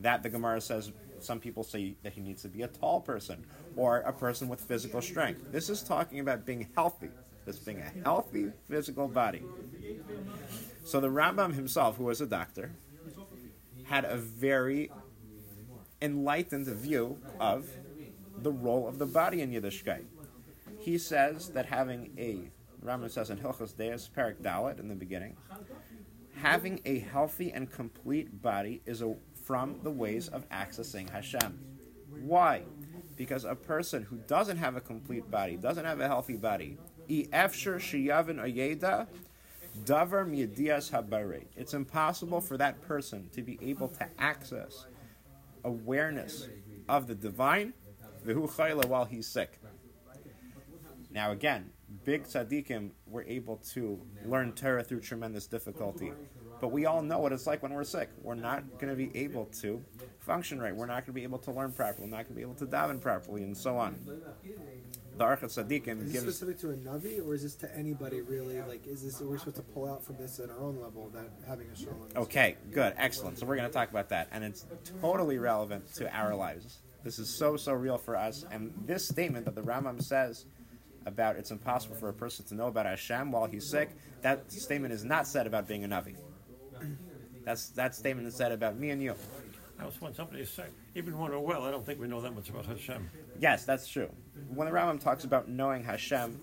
That 0.00 0.22
the 0.22 0.28
Gemara 0.28 0.60
says 0.60 0.92
some 1.20 1.40
people 1.40 1.64
say 1.64 1.96
that 2.02 2.12
he 2.12 2.20
needs 2.20 2.42
to 2.42 2.48
be 2.48 2.62
a 2.62 2.68
tall 2.68 3.00
person 3.00 3.46
or 3.76 3.98
a 3.98 4.12
person 4.12 4.48
with 4.48 4.60
physical 4.60 5.00
strength. 5.00 5.50
This 5.52 5.70
is 5.70 5.82
talking 5.82 6.20
about 6.20 6.44
being 6.44 6.68
healthy. 6.74 7.08
This 7.46 7.58
being 7.58 7.80
a 7.80 8.04
healthy 8.04 8.52
physical 8.68 9.08
body. 9.08 9.42
So 10.84 11.00
the 11.00 11.08
Rambam 11.08 11.54
himself, 11.54 11.96
who 11.96 12.04
was 12.04 12.20
a 12.20 12.26
doctor, 12.26 12.72
had 13.84 14.04
a 14.04 14.16
very 14.16 14.90
enlightened 16.02 16.66
view 16.66 17.18
of 17.40 17.68
the 18.38 18.50
role 18.50 18.86
of 18.86 18.98
the 18.98 19.06
body 19.06 19.40
in 19.40 19.50
Yiddishkeit. 19.50 20.04
He 20.78 20.98
says 20.98 21.50
that 21.50 21.66
having 21.66 22.12
a, 22.18 22.50
Rambam 22.84 23.10
says 23.10 23.30
in 23.30 23.38
Hilchos 23.38 23.76
Deos, 23.76 24.10
Perek 24.14 24.42
Dalet 24.42 24.78
in 24.78 24.88
the 24.88 24.94
beginning, 24.94 25.36
having 26.42 26.80
a 26.84 26.98
healthy 27.00 27.52
and 27.52 27.70
complete 27.70 28.42
body 28.42 28.82
is 28.86 29.02
a, 29.02 29.14
from 29.44 29.80
the 29.82 29.90
ways 29.90 30.28
of 30.28 30.48
accessing 30.50 31.08
Hashem. 31.08 31.58
Why? 32.20 32.62
Because 33.16 33.44
a 33.44 33.54
person 33.54 34.02
who 34.02 34.16
doesn't 34.26 34.58
have 34.58 34.76
a 34.76 34.80
complete 34.80 35.30
body, 35.30 35.56
doesn't 35.56 35.84
have 35.84 36.00
a 36.00 36.06
healthy 36.06 36.36
body, 36.36 36.78
davar. 39.84 41.44
It's 41.56 41.74
impossible 41.74 42.40
for 42.40 42.56
that 42.56 42.80
person 42.82 43.28
to 43.32 43.42
be 43.42 43.58
able 43.62 43.88
to 43.88 44.06
access 44.18 44.86
awareness 45.64 46.48
of 46.88 47.06
the 47.06 47.14
divine, 47.14 47.72
while 48.24 49.04
he's 49.04 49.26
sick. 49.26 49.58
Now 51.10 51.32
again, 51.32 51.70
big 52.04 52.24
tzaddikim 52.24 52.90
were 53.06 53.24
able 53.24 53.56
to 53.74 54.00
learn 54.24 54.52
Torah 54.52 54.82
through 54.82 55.00
tremendous 55.00 55.46
difficulty. 55.46 56.12
But 56.60 56.68
we 56.68 56.86
all 56.86 57.02
know 57.02 57.18
what 57.18 57.32
it's 57.32 57.46
like 57.46 57.62
when 57.62 57.72
we're 57.72 57.84
sick. 57.84 58.08
We're 58.22 58.34
not 58.34 58.78
going 58.78 58.88
to 58.88 58.96
be 58.96 59.14
able 59.18 59.46
to 59.60 59.82
function 60.20 60.58
right. 60.58 60.74
We're 60.74 60.86
not 60.86 61.04
going 61.04 61.06
to 61.06 61.12
be 61.12 61.22
able 61.22 61.38
to 61.40 61.50
learn 61.50 61.72
properly. 61.72 62.08
We're 62.08 62.16
not 62.16 62.24
going 62.24 62.28
to 62.28 62.34
be 62.34 62.42
able 62.42 62.54
to 62.54 62.66
daven 62.66 63.00
properly, 63.00 63.42
and 63.42 63.56
so 63.56 63.76
on. 63.76 63.98
The 65.18 65.24
Orchos 65.24 65.56
Tzaddikim 65.56 66.04
Is 66.04 66.12
this 66.12 66.12
gives 66.12 66.36
specific 66.36 66.58
to 66.60 66.70
a 66.70 66.76
Navi, 66.76 67.26
or 67.26 67.34
is 67.34 67.42
this 67.42 67.54
to 67.56 67.76
anybody 67.76 68.20
really? 68.20 68.60
Like, 68.62 68.86
is 68.86 69.02
this, 69.02 69.20
we're 69.20 69.28
we 69.28 69.38
supposed 69.38 69.56
to 69.56 69.62
pull 69.62 69.90
out 69.90 70.04
from 70.04 70.16
this 70.16 70.38
at 70.38 70.50
our 70.50 70.58
own 70.58 70.80
level 70.80 71.10
that 71.14 71.30
having 71.46 71.68
a 71.68 71.76
shalom? 71.76 72.08
Okay, 72.16 72.56
good, 72.72 72.94
excellent. 72.96 73.38
So 73.38 73.46
we're 73.46 73.56
going 73.56 73.68
to 73.68 73.72
talk 73.72 73.90
about 73.90 74.10
that, 74.10 74.28
and 74.30 74.44
it's 74.44 74.66
totally 75.00 75.38
relevant 75.38 75.94
to 75.94 76.14
our 76.14 76.34
lives. 76.34 76.80
This 77.02 77.18
is 77.18 77.30
so 77.30 77.56
so 77.56 77.72
real 77.72 77.98
for 77.98 78.16
us, 78.16 78.44
and 78.50 78.72
this 78.84 79.06
statement 79.08 79.44
that 79.44 79.54
the 79.54 79.62
Rambam 79.62 80.02
says 80.02 80.44
about 81.06 81.36
it's 81.36 81.50
impossible 81.50 81.94
for 81.94 82.08
a 82.08 82.12
person 82.12 82.44
to 82.46 82.54
know 82.54 82.66
about 82.66 82.84
Hashem 82.84 83.30
while 83.30 83.46
he's 83.46 83.70
sick, 83.70 83.90
that 84.22 84.52
statement 84.52 84.92
is 84.92 85.04
not 85.04 85.26
said 85.26 85.46
about 85.46 85.66
being 85.66 85.84
a 85.84 85.88
Navi. 85.88 86.16
That's 87.44 87.68
that 87.70 87.94
statement 87.94 88.26
is 88.26 88.34
said 88.34 88.52
about 88.52 88.76
me 88.76 88.90
and 88.90 89.02
you. 89.02 89.14
That's 89.78 90.00
when 90.00 90.14
somebody's 90.14 90.50
sick. 90.50 90.72
Even 90.94 91.16
when 91.16 91.30
we're 91.30 91.38
well, 91.38 91.62
I 91.62 91.70
don't 91.70 91.86
think 91.86 92.00
we 92.00 92.08
know 92.08 92.20
that 92.20 92.34
much 92.34 92.48
about 92.48 92.66
Hashem. 92.66 93.08
Yes, 93.38 93.64
that's 93.64 93.86
true. 93.86 94.10
When 94.48 94.66
the 94.66 94.74
Rambam 94.74 95.00
talks 95.00 95.24
about 95.24 95.48
knowing 95.48 95.84
Hashem, 95.84 96.40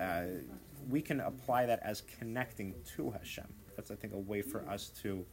uh, 0.00 0.22
we 0.88 1.02
can 1.02 1.20
apply 1.20 1.66
that 1.66 1.80
as 1.82 2.02
connecting 2.18 2.74
to 2.96 3.10
Hashem. 3.10 3.46
That's, 3.76 3.90
I 3.90 3.94
think, 3.94 4.12
a 4.12 4.18
way 4.18 4.42
for 4.42 4.68
us 4.68 4.90
to. 5.02 5.24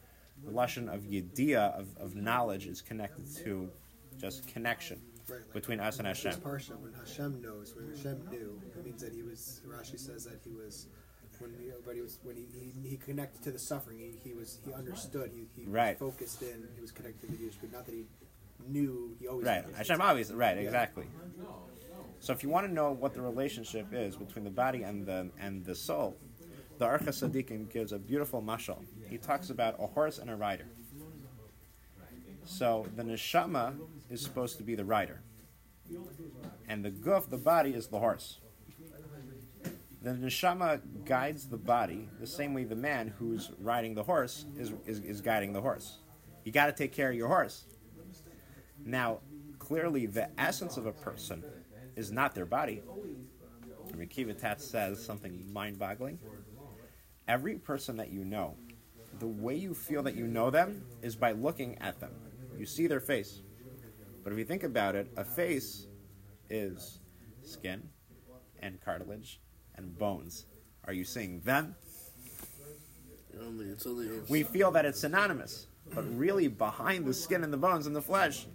The 0.44 0.50
lesson 0.50 0.88
of 0.88 1.02
yediyah, 1.02 1.78
of, 1.78 1.96
of 1.96 2.16
knowledge, 2.16 2.66
is 2.66 2.82
connected 2.82 3.24
to 3.44 3.70
just 4.20 4.46
connection 4.48 5.00
Right, 5.28 5.40
like 5.40 5.52
between 5.54 5.80
us 5.80 5.98
and 5.98 6.06
Hashem. 6.06 6.34
Parsha, 6.40 6.78
when 6.80 6.92
Hashem 6.92 7.40
knows, 7.40 7.74
when 7.74 7.88
Hashem 7.94 8.28
knew, 8.30 8.60
it 8.76 8.84
means 8.84 9.02
that 9.02 9.12
he 9.12 9.22
was. 9.22 9.60
Rashi 9.66 9.98
says 9.98 10.24
that 10.24 10.40
he 10.44 10.50
was. 10.52 10.88
When 11.40 11.50
he 11.94 12.00
was 12.00 12.18
when 12.22 12.36
he, 12.36 12.46
he, 12.82 12.88
he 12.90 12.96
connected 12.96 13.42
to 13.42 13.50
the 13.50 13.58
suffering, 13.58 13.98
he, 13.98 14.12
he 14.30 14.34
was 14.34 14.58
he 14.64 14.72
understood. 14.72 15.32
He, 15.34 15.46
he 15.60 15.66
Right. 15.66 16.00
was 16.00 16.12
focused 16.12 16.42
in. 16.42 16.68
He 16.76 16.80
was 16.80 16.92
connected 16.92 17.22
to 17.26 17.32
the 17.32 17.38
Jewish, 17.38 17.54
but 17.60 17.72
not 17.72 17.86
that 17.86 17.94
he 17.94 18.04
knew. 18.68 19.16
He 19.18 19.26
always 19.26 19.44
Right. 19.46 19.64
Hashem 19.76 20.00
obviously, 20.00 20.36
right, 20.36 20.56
exactly. 20.58 21.06
So 22.20 22.32
if 22.32 22.42
you 22.42 22.48
want 22.48 22.66
to 22.66 22.72
know 22.72 22.92
what 22.92 23.14
the 23.14 23.20
relationship 23.20 23.88
is 23.92 24.16
between 24.16 24.44
the 24.44 24.50
body 24.50 24.82
and 24.84 25.04
the 25.06 25.30
and 25.40 25.64
the 25.64 25.74
soul, 25.74 26.16
the 26.78 26.86
Orchos 26.86 27.22
Tzaddikim 27.28 27.70
gives 27.70 27.92
a 27.92 27.98
beautiful 27.98 28.40
mashal. 28.40 28.78
He 29.10 29.18
talks 29.18 29.50
about 29.50 29.74
a 29.80 29.86
horse 29.88 30.18
and 30.18 30.30
a 30.30 30.36
rider. 30.36 30.66
So 32.44 32.86
the 32.94 33.02
neshama 33.02 33.74
is 34.10 34.22
supposed 34.22 34.58
to 34.58 34.62
be 34.62 34.74
the 34.74 34.84
rider, 34.84 35.20
and 36.68 36.84
the 36.84 36.90
guf, 36.90 37.28
the 37.30 37.38
body, 37.38 37.70
is 37.70 37.88
the 37.88 37.98
horse. 37.98 38.40
The 40.02 40.10
neshama 40.10 40.80
guides 41.06 41.48
the 41.48 41.56
body 41.56 42.08
the 42.20 42.26
same 42.26 42.52
way 42.52 42.64
the 42.64 42.76
man 42.76 43.08
who's 43.18 43.50
riding 43.58 43.94
the 43.94 44.02
horse 44.02 44.44
is, 44.58 44.72
is, 44.86 45.00
is 45.00 45.20
guiding 45.22 45.54
the 45.54 45.62
horse. 45.62 45.98
You 46.44 46.52
got 46.52 46.66
to 46.66 46.72
take 46.72 46.92
care 46.92 47.08
of 47.08 47.16
your 47.16 47.28
horse. 47.28 47.64
Now, 48.84 49.20
clearly, 49.58 50.04
the 50.04 50.28
essence 50.38 50.76
of 50.76 50.84
a 50.84 50.92
person 50.92 51.42
is 51.96 52.12
not 52.12 52.34
their 52.34 52.44
body. 52.44 52.82
Rikiva 53.92 54.38
Tatz 54.38 54.66
says 54.66 55.02
something 55.02 55.50
mind 55.50 55.78
boggling. 55.78 56.18
Every 57.26 57.54
person 57.54 57.96
that 57.96 58.10
you 58.10 58.24
know, 58.24 58.56
the 59.18 59.26
way 59.26 59.54
you 59.54 59.72
feel 59.72 60.02
that 60.02 60.16
you 60.16 60.26
know 60.26 60.50
them 60.50 60.84
is 61.00 61.16
by 61.16 61.32
looking 61.32 61.78
at 61.78 61.98
them. 62.00 62.10
You 62.58 62.66
see 62.66 62.86
their 62.86 63.00
face. 63.00 63.40
But 64.22 64.32
if 64.32 64.38
you 64.38 64.44
think 64.44 64.62
about 64.62 64.94
it, 64.94 65.10
a 65.16 65.24
face 65.24 65.86
is 66.48 67.00
skin 67.42 67.82
and 68.60 68.80
cartilage 68.80 69.40
and 69.76 69.96
bones. 69.98 70.46
Are 70.86 70.92
you 70.92 71.04
seeing 71.04 71.40
them? 71.40 71.74
Only 73.40 73.66
it's 73.66 73.86
only 73.86 74.08
a- 74.08 74.20
We 74.28 74.42
feel 74.44 74.70
that 74.72 74.84
it's 74.84 75.00
synonymous, 75.00 75.66
but 75.94 76.02
really 76.16 76.48
behind 76.48 77.04
the 77.04 77.12
skin 77.14 77.42
and 77.44 77.52
the 77.52 77.56
bones 77.56 77.86
and 77.86 77.94
the 77.94 78.00
flesh, 78.02 78.46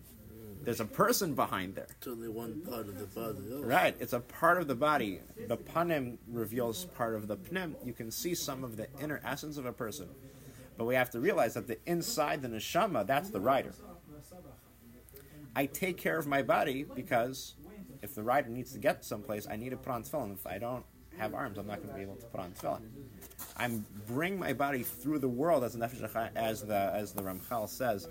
there's 0.63 0.79
a 0.79 0.85
person 0.85 1.35
behind 1.35 1.75
there. 1.75 1.87
it's 1.89 2.07
only 2.07 2.29
one 2.29 2.61
part 2.61 2.87
of 2.87 2.97
the 2.97 3.05
body. 3.05 3.39
Oh, 3.51 3.61
Right, 3.63 3.95
it's 3.99 4.13
a 4.13 4.19
part 4.19 4.57
of 4.59 4.67
the 4.67 4.75
body. 4.75 5.19
The 5.47 5.57
panim 5.57 6.17
reveals 6.27 6.85
part 6.85 7.15
of 7.15 7.27
the 7.27 7.37
pnim. 7.37 7.75
You 7.85 7.93
can 7.93 8.09
see 8.11 8.33
some 8.35 8.63
of 8.63 8.77
the 8.77 8.87
inner 9.01 9.21
essence 9.23 9.57
of 9.57 9.65
a 9.65 9.73
person. 9.73 10.07
But 10.77 10.85
we 10.85 10.95
have 10.95 11.09
to 11.11 11.19
realize 11.19 11.53
that 11.55 11.67
the 11.67 11.77
inside, 11.85 12.41
the 12.41 12.47
neshama, 12.47 13.05
that's 13.05 13.29
the 13.29 13.41
rider. 13.41 13.73
I 15.55 15.65
take 15.65 15.97
care 15.97 16.17
of 16.17 16.27
my 16.27 16.41
body 16.41 16.83
because 16.83 17.55
if 18.01 18.15
the 18.15 18.23
rider 18.23 18.49
needs 18.49 18.71
to 18.73 18.79
get 18.79 19.03
someplace, 19.03 19.47
I 19.49 19.55
need 19.55 19.69
to 19.69 19.77
put 19.77 19.91
on 19.91 20.03
tefillin. 20.03 20.33
If 20.33 20.47
I 20.47 20.57
don't 20.57 20.85
have 21.17 21.33
arms, 21.33 21.57
I'm 21.57 21.67
not 21.67 21.77
going 21.77 21.89
to 21.89 21.95
be 21.95 22.01
able 22.01 22.15
to 22.15 22.25
put 22.27 22.39
on 22.39 22.51
tefillin. 22.51 22.81
I'm 23.57 23.85
bring 24.07 24.39
my 24.39 24.53
body 24.53 24.83
through 24.83 25.19
the 25.19 25.27
world 25.27 25.63
as 25.63 25.73
the 25.73 26.31
as 26.35 26.61
the 26.63 26.91
as 26.93 27.13
the 27.13 27.21
Ramchal 27.21 27.67
says, 27.67 28.07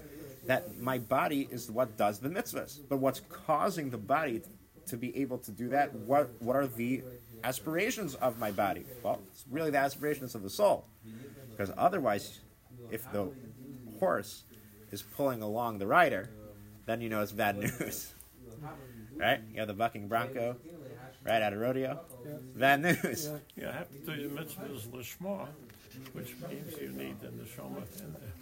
that 0.47 0.79
my 0.81 0.99
body 0.99 1.49
is 1.51 1.71
what 1.71 1.97
does 1.97 2.19
the 2.19 2.29
mitzvahs. 2.29 2.81
But 2.89 2.99
what's 2.99 3.21
causing 3.29 3.91
the 3.91 3.99
body 3.99 4.43
to 4.87 4.97
be 4.97 5.17
able 5.19 5.39
to 5.39 5.51
do 5.51 5.69
that? 5.71 5.95
What 5.95 6.31
what 6.41 6.57
are 6.57 6.67
the 6.67 7.03
aspirations 7.45 8.15
of 8.17 8.39
my 8.39 8.51
body? 8.51 8.85
Well, 9.03 9.21
it's 9.31 9.45
really 9.51 9.71
the 9.71 9.79
aspirations 9.79 10.35
of 10.35 10.43
the 10.43 10.51
soul. 10.51 10.87
Because 11.51 11.73
otherwise, 11.77 12.41
if 12.91 13.11
the 13.13 13.31
horse 13.99 14.45
is 14.91 15.03
pulling 15.03 15.43
along 15.43 15.79
the 15.79 15.87
rider, 15.87 16.31
then 16.89 17.03
you 17.03 17.11
know 17.11 17.21
it's 17.21 17.33
bad 17.33 17.59
news. 17.59 18.15
right? 19.17 19.41
You 19.53 19.59
have 19.59 19.69
the 19.69 19.75
bucking 19.75 20.09
bronco 20.09 20.57
right 21.23 21.43
out 21.43 21.53
of 21.53 21.61
rodeo. 21.61 22.01
Bad 22.57 22.81
news. 22.83 23.31
Yeah. 23.57 23.63
You 23.63 23.67
have 23.67 23.91
to 23.91 23.99
do 23.99 24.13
your 24.15 24.31
mitzvahs 24.31 24.89
lishma, 24.89 25.49
which 26.15 26.35
means 26.49 26.81
you 26.81 26.89
need 26.89 27.21
the 27.21 27.29
neshama 27.29 27.83
in 28.01 28.13
there. 28.15 28.33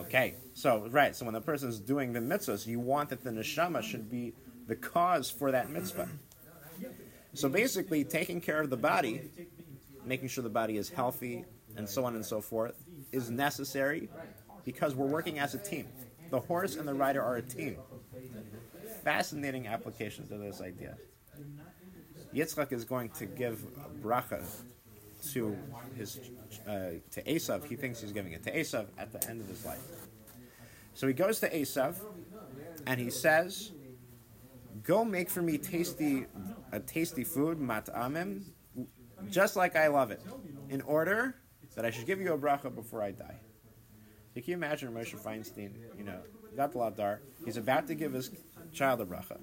Okay, 0.00 0.34
so 0.54 0.88
right, 0.90 1.14
so 1.14 1.24
when 1.24 1.34
the 1.34 1.40
person 1.40 1.68
is 1.68 1.78
doing 1.78 2.12
the 2.12 2.20
mitzvahs, 2.20 2.66
you 2.66 2.80
want 2.80 3.10
that 3.10 3.22
the 3.22 3.30
neshama 3.30 3.82
should 3.82 4.10
be 4.10 4.32
the 4.66 4.74
cause 4.74 5.30
for 5.30 5.52
that 5.52 5.70
mitzvah. 5.70 6.08
So 7.34 7.48
basically, 7.48 8.02
taking 8.02 8.40
care 8.40 8.60
of 8.60 8.70
the 8.70 8.76
body, 8.76 9.22
making 10.04 10.28
sure 10.28 10.42
the 10.42 10.50
body 10.50 10.76
is 10.76 10.88
healthy, 10.88 11.44
and 11.76 11.88
so 11.88 12.04
on 12.04 12.16
and 12.16 12.24
so 12.24 12.40
forth, 12.40 12.74
is 13.12 13.30
necessary 13.30 14.08
because 14.64 14.94
we're 14.94 15.06
working 15.06 15.38
as 15.38 15.54
a 15.54 15.58
team. 15.58 15.86
The 16.30 16.40
horse 16.40 16.76
and 16.76 16.86
the 16.86 16.94
rider 16.94 17.22
are 17.22 17.36
a 17.36 17.42
team. 17.42 17.76
Fascinating 19.04 19.66
applications 19.66 20.30
of 20.30 20.40
this 20.40 20.60
idea. 20.60 20.96
Yitzchak 22.34 22.72
is 22.72 22.84
going 22.84 23.10
to 23.10 23.26
give 23.26 23.64
bracha 24.02 24.44
to 25.32 25.56
his 25.96 26.20
uh, 26.66 26.98
to 27.10 27.22
Esav. 27.22 27.64
He 27.64 27.76
thinks 27.76 28.00
he's 28.00 28.12
giving 28.12 28.32
it 28.32 28.42
to 28.44 28.56
Esav 28.56 28.86
at 28.98 29.12
the 29.12 29.28
end 29.28 29.40
of 29.40 29.48
his 29.48 29.64
life. 29.64 29.82
So 30.94 31.06
he 31.06 31.12
goes 31.12 31.40
to 31.40 31.50
Esav, 31.50 31.96
and 32.86 33.00
he 33.00 33.10
says, 33.10 33.72
"Go 34.82 35.04
make 35.04 35.30
for 35.30 35.42
me 35.42 35.58
tasty 35.58 36.26
a 36.72 36.80
tasty 36.80 37.24
food, 37.24 37.58
mat'amim, 37.58 38.44
just 39.30 39.56
like 39.56 39.76
I 39.76 39.88
love 39.88 40.10
it, 40.10 40.22
in 40.68 40.80
order 40.82 41.36
that 41.74 41.84
I 41.84 41.90
should 41.90 42.06
give 42.06 42.20
you 42.20 42.32
a 42.32 42.38
bracha 42.38 42.74
before 42.74 43.02
I 43.02 43.12
die." 43.12 43.40
Can 44.42 44.50
you 44.50 44.54
imagine 44.54 44.92
Moshe 44.92 45.18
Feinstein? 45.18 45.72
You 45.96 46.04
know, 46.04 46.20
got 46.54 46.72
the 46.72 46.78
ladar. 46.78 47.20
He's 47.44 47.56
about 47.56 47.86
to 47.86 47.94
give 47.94 48.12
his 48.12 48.30
child 48.70 49.00
a 49.00 49.06
bracha, 49.06 49.38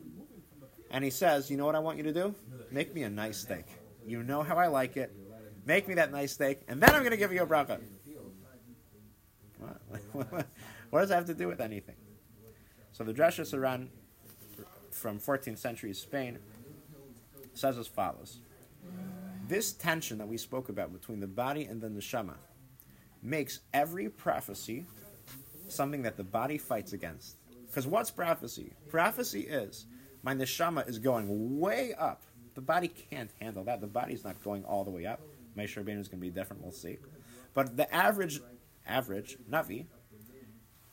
and 0.92 1.04
he 1.04 1.10
says, 1.10 1.50
"You 1.50 1.58
know 1.58 1.66
what 1.66 1.74
I 1.74 1.80
want 1.80 1.98
you 1.98 2.04
to 2.04 2.14
do? 2.14 2.36
Make 2.70 2.94
me 2.94 3.02
a 3.02 3.10
nice 3.10 3.40
steak. 3.40 3.66
You 4.06 4.22
know 4.22 4.44
how 4.44 4.56
I 4.58 4.68
like 4.68 4.96
it." 4.96 5.12
Make 5.66 5.88
me 5.88 5.96
that 5.96 6.12
nice 6.12 6.34
steak, 6.34 6.62
and 6.68 6.82
then 6.82 6.92
I'm 6.92 7.00
going 7.00 7.12
to 7.12 7.18
give 7.18 7.32
you 7.32 7.42
a 7.42 7.48
bracha. 7.48 7.80
What? 9.58 9.82
what 10.90 11.00
does 11.00 11.10
that 11.10 11.16
have 11.16 11.26
to 11.26 11.34
do 11.34 11.48
with 11.48 11.62
anything? 11.62 11.96
So 12.92 13.04
the 13.04 13.14
Drashos 13.14 13.54
HaRan 13.54 13.88
from 14.92 15.20
14th 15.20 15.58
century 15.58 15.94
Spain 15.94 16.38
says 17.54 17.78
as 17.78 17.88
follows. 17.88 18.42
This 19.48 19.74
tension 19.74 20.18
that 20.20 20.28
we 20.28 20.38
spoke 20.38 20.70
about 20.70 20.94
between 20.94 21.20
the 21.20 21.28
body 21.28 21.64
and 21.64 21.82
the 21.82 21.88
neshama 21.88 22.36
makes 23.24 23.60
every 23.74 24.10
prophecy 24.10 24.86
something 25.68 26.04
that 26.04 26.18
the 26.18 26.24
body 26.24 26.58
fights 26.58 26.94
against. 26.94 27.38
Because 27.68 27.88
what's 27.88 28.12
prophecy? 28.12 28.74
Prophecy 28.90 29.42
is 29.42 29.86
my 30.22 30.34
neshama 30.34 30.88
is 30.88 31.00
going 31.00 31.60
way 31.60 31.94
up. 31.94 32.22
The 32.56 32.62
body 32.62 32.88
can't 32.88 33.32
handle 33.42 33.64
that. 33.64 33.82
The 33.82 33.88
body's 33.88 34.24
not 34.24 34.42
going 34.44 34.64
all 34.64 34.84
the 34.84 34.92
way 34.92 35.06
up. 35.06 35.22
My 35.56 35.64
Rabbeinu 35.64 36.00
is 36.00 36.08
going 36.08 36.20
to 36.20 36.26
be 36.26 36.30
different. 36.30 36.62
We'll 36.62 36.72
see. 36.72 36.98
But 37.54 37.78
the 37.78 37.92
average, 37.94 38.42
average 38.86 39.38
navi, 39.50 39.86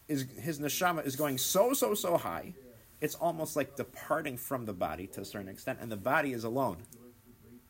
is 0.09 0.27
his 0.39 0.59
neshama 0.59 1.07
is 1.07 1.17
going 1.17 1.39
so 1.39 1.73
so 1.73 1.95
so 1.95 2.17
high, 2.17 2.55
it's 3.01 3.15
almost 3.15 3.57
like 3.57 3.77
departing 3.77 4.37
from 4.37 4.67
the 4.67 4.73
body 4.73 5.07
to 5.09 5.21
a 5.21 5.25
certain 5.25 5.49
extent, 5.49 5.79
and 5.81 5.91
the 5.91 5.97
body 5.97 6.33
is 6.33 6.45
alone. 6.45 6.79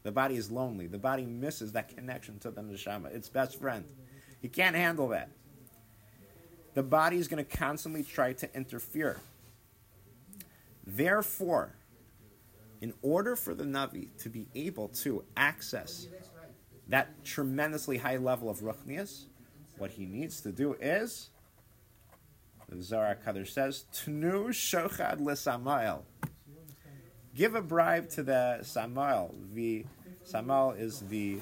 The 0.03 0.11
body 0.13 0.37
is 0.37 0.51
lonely. 0.51 0.87
The 0.87 0.99
body 0.99 1.27
misses 1.27 1.73
that 1.73 1.95
connection 1.95 2.39
to 2.41 2.51
the 2.51 2.63
neshama, 2.63 3.15
its 3.15 3.29
best 3.29 3.59
friend. 3.61 3.85
He 4.41 4.49
can't 4.49 4.77
handle 4.77 5.09
that. 5.09 5.31
The 6.75 6.83
body 6.83 7.17
is 7.17 7.29
going 7.29 7.45
to 7.45 7.57
constantly 7.57 8.03
try 8.03 8.33
to 8.35 8.55
interfere. 8.55 9.19
Therefore, 10.87 11.75
in 12.81 12.95
order 13.03 13.37
for 13.37 13.55
the 13.55 13.65
Navi 13.65 14.09
to 14.19 14.29
be 14.29 14.49
able 14.55 14.89
to 14.89 15.25
access 15.37 16.07
that 16.89 17.25
tremendously 17.25 17.99
high 17.99 18.17
level 18.17 18.49
of 18.49 18.61
Ruchnias, 18.61 19.25
what 19.79 19.93
he 19.93 20.07
needs 20.07 20.41
to 20.43 20.53
do 20.53 20.75
is, 20.81 21.31
the 22.69 22.83
Zohar 22.83 23.17
Kadosh 23.25 23.49
says, 23.49 23.85
Tnu 23.93 24.49
shochad 24.49 25.21
l'Samael. 25.21 26.03
Give 27.35 27.55
a 27.55 27.63
bribe 27.63 28.11
to 28.11 28.23
the 28.23 28.63
Samael. 28.63 29.35
The 29.55 29.85
Samael 30.25 30.73
is 30.73 31.01
the 31.01 31.41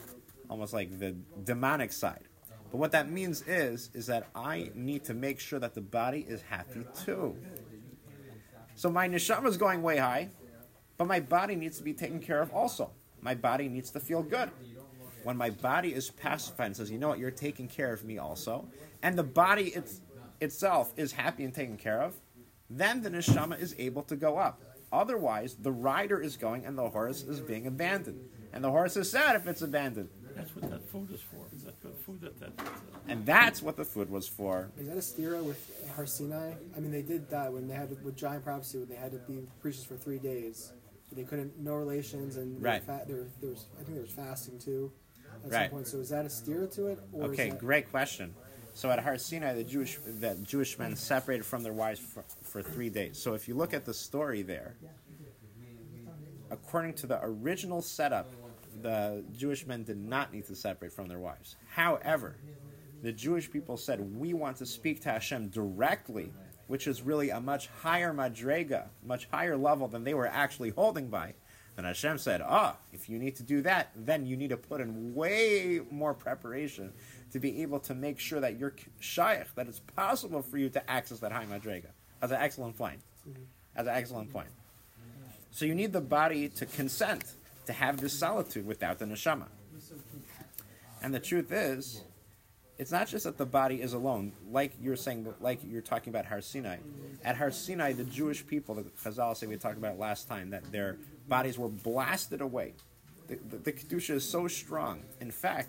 almost 0.48 0.72
like 0.72 0.98
the 0.98 1.16
demonic 1.44 1.92
side. 1.92 2.27
But 2.70 2.78
what 2.78 2.92
that 2.92 3.10
means 3.10 3.42
is, 3.42 3.90
is 3.94 4.06
that 4.06 4.28
I 4.34 4.70
need 4.75 5.04
to 5.04 5.14
make 5.14 5.40
sure 5.40 5.58
that 5.58 5.75
the 5.75 5.80
body 5.80 6.25
is 6.28 6.42
happy 6.42 6.84
too. 7.04 7.37
So 8.75 8.90
my 8.90 9.08
neshama 9.08 9.46
is 9.46 9.56
going 9.56 9.82
way 9.82 9.96
high. 9.96 10.30
But 10.98 11.06
my 11.06 11.20
body 11.20 11.54
needs 11.54 11.78
to 11.78 11.84
be 11.84 11.94
taken 11.94 12.20
care 12.20 12.42
of 12.42 12.52
also. 12.52 12.90
My 13.22 13.34
body 13.34 13.68
needs 13.68 13.90
to 13.92 14.00
feel 14.00 14.22
good. 14.22 14.50
When 15.22 15.37
my 15.37 15.50
body 15.50 15.94
is 15.94 16.10
pacified 16.10 16.66
and 16.66 16.76
says, 16.76 16.90
you 16.90 16.98
know 16.98 17.08
what, 17.08 17.18
you're 17.18 17.30
taking 17.30 17.68
care 17.68 17.92
of 17.92 18.04
me 18.04 18.18
also, 18.18 18.68
and 19.02 19.16
the 19.16 19.22
body 19.22 19.68
it's, 19.75 20.00
itself 20.40 20.92
is 20.96 21.12
happy 21.12 21.44
and 21.44 21.54
taken 21.54 21.76
care 21.76 22.02
of, 22.02 22.14
then 22.68 23.02
the 23.02 23.10
neshama 23.10 23.60
is 23.60 23.75
able 23.78 24.02
to 24.04 24.16
go 24.16 24.38
up. 24.38 24.60
Otherwise, 24.92 25.54
the 25.54 25.72
rider 25.72 26.20
is 26.20 26.37
going 26.37 26.64
and 26.64 26.76
the 26.76 26.88
horse 26.88 27.22
is 27.22 27.40
being 27.40 27.66
abandoned. 27.66 28.28
And 28.52 28.64
the 28.64 28.70
horse 28.70 28.96
is 28.96 29.10
sad 29.10 29.37
if 29.37 29.46
it's 29.46 29.62
abandoned. 29.62 30.08
That's 30.34 30.54
what 30.54 30.70
that 30.70 30.88
food 30.88 31.10
is 31.12 31.20
for. 31.20 31.46
That's 32.08 32.20
the 32.34 32.38
food 32.38 32.40
that 32.40 32.56
that. 32.56 32.66
And 33.08 33.24
that's 33.24 33.62
what 33.62 33.76
the 33.76 33.84
food 33.84 34.10
was 34.10 34.28
for. 34.28 34.70
Is 34.78 34.86
that 34.88 34.96
a 34.96 35.00
stira 35.00 35.42
with 35.42 35.58
Har 35.96 36.06
Sinai? 36.06 36.52
I 36.76 36.80
mean, 36.80 36.90
they 36.92 37.02
did 37.02 37.28
that 37.30 37.52
when 37.52 37.68
they 37.68 37.74
had 37.74 37.88
to, 37.90 37.96
with 38.04 38.16
giant 38.16 38.44
prophecy 38.44 38.78
when 38.78 38.88
they 38.88 38.96
had 38.96 39.12
to 39.12 39.18
be 39.18 39.46
preachers 39.60 39.84
for 39.84 39.96
three 39.96 40.18
days. 40.18 40.72
They 41.12 41.22
couldn't 41.24 41.58
no 41.58 41.74
relations 41.74 42.36
and 42.36 42.62
Right. 42.62 42.82
Fa- 42.82 43.04
there, 43.06 43.24
there 43.40 43.50
was 43.50 43.66
I 43.80 43.82
think 43.82 43.94
there 43.94 44.02
was 44.02 44.10
fasting 44.10 44.58
too. 44.58 44.92
At 45.44 45.50
Right. 45.52 45.62
some 45.64 45.70
point. 45.70 45.86
So 45.86 45.98
is 45.98 46.08
that 46.10 46.24
a 46.26 46.28
stira 46.28 46.70
to 46.74 46.88
it? 46.88 46.98
Or 47.12 47.24
Okay, 47.24 47.50
that, 47.50 47.58
great 47.58 47.90
question. 47.90 48.34
So 48.74 48.90
at 48.90 48.98
Har 49.00 49.16
Sinai, 49.16 49.54
the 49.54 49.64
Jewish 49.64 49.98
the 50.04 50.34
Jewish 50.42 50.78
men 50.78 50.94
separated 50.96 51.44
from 51.44 51.62
their 51.62 51.72
wives 51.72 51.98
for, 52.00 52.24
for 52.42 52.62
three 52.62 52.90
days. 52.90 53.18
So 53.18 53.34
if 53.34 53.48
you 53.48 53.54
look 53.54 53.72
at 53.72 53.84
the 53.86 53.94
story 53.94 54.42
there, 54.42 54.76
according 56.50 56.94
to 56.94 57.06
the 57.06 57.18
original 57.22 57.80
setup, 57.82 58.30
the 58.82 59.25
Jewish 59.37 59.66
men 59.66 59.85
did 59.85 59.99
not 59.99 60.32
need 60.32 60.47
to 60.47 60.54
separate 60.54 60.92
from 60.92 61.08
their 61.08 61.18
wives. 61.18 61.56
However, 61.70 62.37
the 63.02 63.12
Jewish 63.12 63.50
people 63.50 63.76
said, 63.76 64.00
"We 64.16 64.35
want 64.35 64.56
to 64.58 64.66
speak 64.66 65.02
to 65.02 65.11
Hashem 65.11 65.49
directly," 65.49 66.32
which 66.66 66.87
is 66.87 67.02
really 67.02 67.30
a 67.30 67.40
much 67.40 67.68
higher 67.68 68.12
madrega, 68.12 68.88
much 69.02 69.26
higher 69.26 69.56
level 69.56 69.88
than 69.88 70.04
they 70.04 70.14
were 70.14 70.26
actually 70.26 70.70
holding 70.70 71.08
by. 71.08 71.35
Then 71.76 71.85
Hashem 71.85 72.18
said, 72.18 72.40
"Ah, 72.42 72.76
if 72.92 73.08
you 73.08 73.18
need 73.18 73.37
to 73.37 73.44
do 73.44 73.62
that, 73.62 73.90
then 73.94 74.26
you 74.26 74.37
need 74.37 74.50
to 74.50 74.56
put 74.56 74.80
in 74.80 75.14
way 75.14 75.80
more 75.90 76.12
preparation 76.12 76.92
to 77.30 77.38
be 77.38 77.62
able 77.62 77.78
to 77.80 77.94
make 77.94 78.18
sure 78.18 78.40
that 78.40 78.58
you're 78.58 78.75
shaykh, 78.99 79.54
that 79.54 79.68
it's 79.68 79.78
possible 79.78 80.42
for 80.42 80.58
you 80.58 80.68
to 80.70 80.90
access 80.90 81.20
that 81.20 81.30
high 81.30 81.47
madrega." 81.47 81.90
That's 82.20 82.32
an 82.32 82.40
excellent 82.40 82.76
point. 82.76 83.00
That's 83.76 83.87
an 83.87 83.94
excellent 83.94 84.32
point. 84.32 84.49
So 85.52 85.64
you 85.64 85.75
need 85.75 85.92
the 85.92 86.00
body 86.00 86.49
to 86.49 86.66
consent 86.66 87.35
to 87.68 87.75
have 87.75 88.00
this 88.00 88.14
solitude 88.14 88.66
without 88.66 88.98
the 88.98 89.04
neshama. 89.04 89.44
And 91.02 91.12
the 91.12 91.20
truth 91.20 91.52
is, 91.52 92.00
it's 92.78 92.90
not 92.90 93.08
just 93.08 93.25
that 93.25 93.37
the 93.37 93.44
body 93.44 93.82
is 93.82 93.92
alone, 93.92 94.32
like 94.50 94.72
you're 94.80 94.96
saying, 94.96 95.34
like 95.38 95.60
you're 95.62 95.82
talking 95.82 96.10
about 96.10 96.25
Har 96.25 96.40
Sinai. 96.40 96.78
At 97.22 97.37
Har 97.37 97.50
Sinai, 97.50 97.92
the 97.92 98.04
Jewish 98.04 98.46
people, 98.46 98.75
the 98.75 98.84
Chazal 98.84 99.37
say 99.37 99.46
we 99.46 99.58
talked 99.58 99.76
about 99.76 99.98
last 99.98 100.28
time, 100.28 100.48
that 100.48 100.72
their 100.72 100.96
bodies 101.28 101.58
were 101.58 101.68
blasted 101.68 102.40
away. 102.40 102.72
The, 103.26 103.38
the, 103.50 103.56
the 103.58 103.72
kedusha 103.72 104.14
is 104.14 104.25
so 104.26 104.48
strong. 104.48 105.02
In 105.20 105.30
fact, 105.30 105.68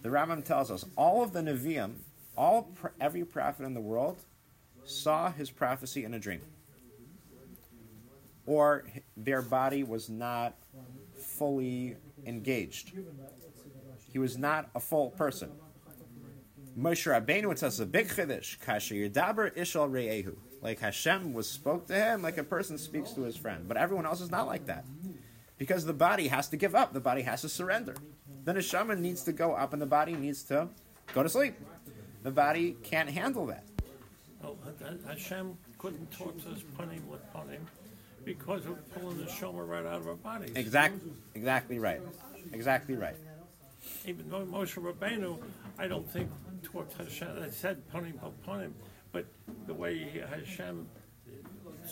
the 0.00 0.08
Rambam 0.08 0.42
tells 0.42 0.70
us 0.70 0.86
all 0.96 1.22
of 1.22 1.34
the 1.34 1.40
Nevi'im, 1.40 1.96
all 2.34 2.70
every 2.98 3.26
prophet 3.26 3.66
in 3.66 3.74
the 3.74 3.80
world, 3.82 4.22
saw 4.86 5.30
his 5.30 5.50
prophecy 5.50 6.02
in 6.02 6.14
a 6.14 6.18
dream, 6.18 6.40
or 8.46 8.84
their 9.16 9.42
body 9.42 9.82
was 9.82 10.08
not 10.08 10.56
fully 11.14 11.96
engaged. 12.26 12.92
He 14.12 14.18
was 14.18 14.36
not 14.36 14.70
a 14.74 14.80
full 14.80 15.10
person. 15.10 15.50
Moshe 16.78 17.06
Rabbeinu, 17.10 17.56
says 17.58 17.80
a 17.80 17.86
big 17.86 18.08
chiddush. 18.08 18.58
Kasher 18.58 19.10
Yedaber 19.10 19.54
Ishal 19.56 19.90
Re'ehu. 19.90 20.36
Like 20.62 20.80
Hashem 20.80 21.32
was 21.32 21.48
spoke 21.48 21.86
to 21.88 21.94
him 21.94 22.22
like 22.22 22.38
a 22.38 22.44
person 22.44 22.78
speaks 22.78 23.12
to 23.12 23.22
his 23.22 23.36
friend. 23.36 23.66
But 23.66 23.76
everyone 23.76 24.06
else 24.06 24.20
is 24.20 24.30
not 24.30 24.46
like 24.46 24.66
that. 24.66 24.84
Because 25.58 25.84
the 25.84 25.92
body 25.92 26.28
has 26.28 26.48
to 26.48 26.56
give 26.56 26.74
up. 26.74 26.92
The 26.92 27.00
body 27.00 27.22
has 27.22 27.42
to 27.42 27.48
surrender. 27.48 27.94
The 28.44 28.54
neshama 28.54 28.98
needs 28.98 29.22
to 29.24 29.32
go 29.32 29.52
up 29.54 29.72
and 29.72 29.82
the 29.82 29.86
body 29.86 30.14
needs 30.14 30.42
to 30.44 30.68
go 31.14 31.22
to 31.22 31.28
sleep. 31.28 31.54
The 32.22 32.30
body 32.30 32.76
can't 32.82 33.10
handle 33.10 33.46
that. 33.46 33.64
Well, 34.42 34.56
Hashem 35.06 35.56
couldn't 35.78 36.10
talk 36.10 36.40
to 36.42 36.50
us 36.50 36.62
panim 36.78 37.04
with 37.06 37.20
panim 37.32 37.60
because 38.24 38.66
we're 38.66 38.74
pulling 38.98 39.18
the 39.18 39.24
shomer 39.24 39.66
right 39.66 39.84
out 39.86 40.00
of 40.00 40.08
our 40.08 40.14
bodies. 40.14 40.52
Exactly, 40.54 41.10
exactly 41.34 41.78
right. 41.78 42.00
Exactly 42.52 42.94
right. 42.94 43.16
Even 44.06 44.28
though 44.30 44.44
Moshe 44.44 44.74
Rabbeinu, 44.76 45.38
I 45.78 45.86
don't 45.88 46.08
think 46.10 46.30
talked 46.62 46.96
to 46.96 47.04
Hashem. 47.04 47.42
I 47.42 47.50
said 47.50 47.82
panim 47.92 48.14
panim, 48.46 48.72
but 49.12 49.26
the 49.66 49.74
way 49.74 49.98
he- 49.98 50.18
Hashem 50.20 50.86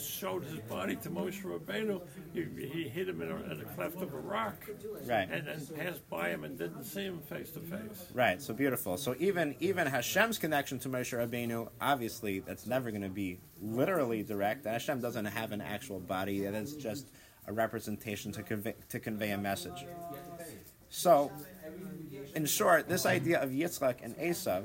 showed 0.01 0.45
his 0.45 0.59
body 0.61 0.97
to 0.97 1.11
Moshe 1.11 1.43
Rabbeinu, 1.43 2.01
he, 2.33 2.45
he 2.67 2.89
hit 2.89 3.09
him 3.09 3.21
in 3.23 3.31
a, 3.31 3.37
in 3.53 3.61
a 3.61 3.65
cleft 3.75 3.97
of 4.03 4.13
a 4.15 4.19
rock, 4.19 4.65
Right. 5.07 5.29
and 5.31 5.47
then 5.47 5.67
passed 5.77 6.09
by 6.09 6.31
him 6.31 6.45
and 6.45 6.59
didn't 6.59 6.85
see 6.85 7.03
him 7.05 7.21
face 7.21 7.51
to 7.53 7.61
face. 7.61 8.07
Right, 8.15 8.41
so 8.41 8.55
beautiful. 8.55 8.97
So 8.97 9.15
even 9.19 9.55
even 9.61 9.87
Hashem's 9.87 10.39
connection 10.39 10.79
to 10.81 10.89
Moshe 10.89 11.17
Rabbeinu, 11.17 11.69
obviously, 11.81 12.41
that's 12.41 12.67
never 12.67 12.91
going 12.91 13.03
to 13.03 13.09
be 13.09 13.41
literally 13.61 14.23
direct. 14.23 14.65
Hashem 14.65 15.01
doesn't 15.01 15.25
have 15.27 15.53
an 15.53 15.61
actual 15.61 16.01
body; 16.01 16.45
it 16.45 16.55
is 16.55 16.75
just 16.77 17.09
a 17.47 17.53
representation 17.53 18.33
to 18.33 18.43
convey 18.43 18.75
to 18.91 19.01
convey 19.01 19.31
a 19.31 19.39
message. 19.39 19.87
So, 20.91 21.31
in 22.35 22.47
short, 22.47 22.89
this 22.89 23.05
idea 23.05 23.41
of 23.43 23.51
Yitzchak 23.51 23.97
and 24.03 24.17
Esav 24.17 24.65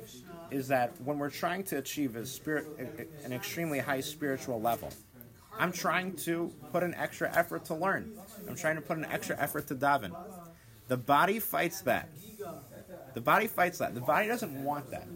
is 0.51 0.67
that 0.69 0.93
when 1.01 1.17
we're 1.17 1.29
trying 1.29 1.63
to 1.63 1.77
achieve 1.77 2.15
a 2.15 2.25
spirit, 2.25 2.65
an 3.25 3.33
extremely 3.33 3.79
high 3.79 3.99
spiritual 4.01 4.61
level, 4.61 4.89
I'm 5.59 5.71
trying 5.71 6.15
to 6.17 6.51
put 6.71 6.83
an 6.83 6.93
extra 6.95 7.35
effort 7.35 7.65
to 7.65 7.75
learn. 7.75 8.11
I'm 8.47 8.55
trying 8.55 8.75
to 8.75 8.81
put 8.81 8.97
an 8.97 9.05
extra 9.05 9.39
effort 9.39 9.67
to 9.67 9.75
daven. 9.75 10.11
The 10.87 10.97
body 10.97 11.39
fights 11.39 11.81
that. 11.81 12.09
The 13.13 13.21
body 13.21 13.47
fights 13.47 13.77
that. 13.77 13.93
The 13.93 14.01
body 14.01 14.27
doesn't 14.27 14.63
want 14.63 14.89
that 14.91 15.07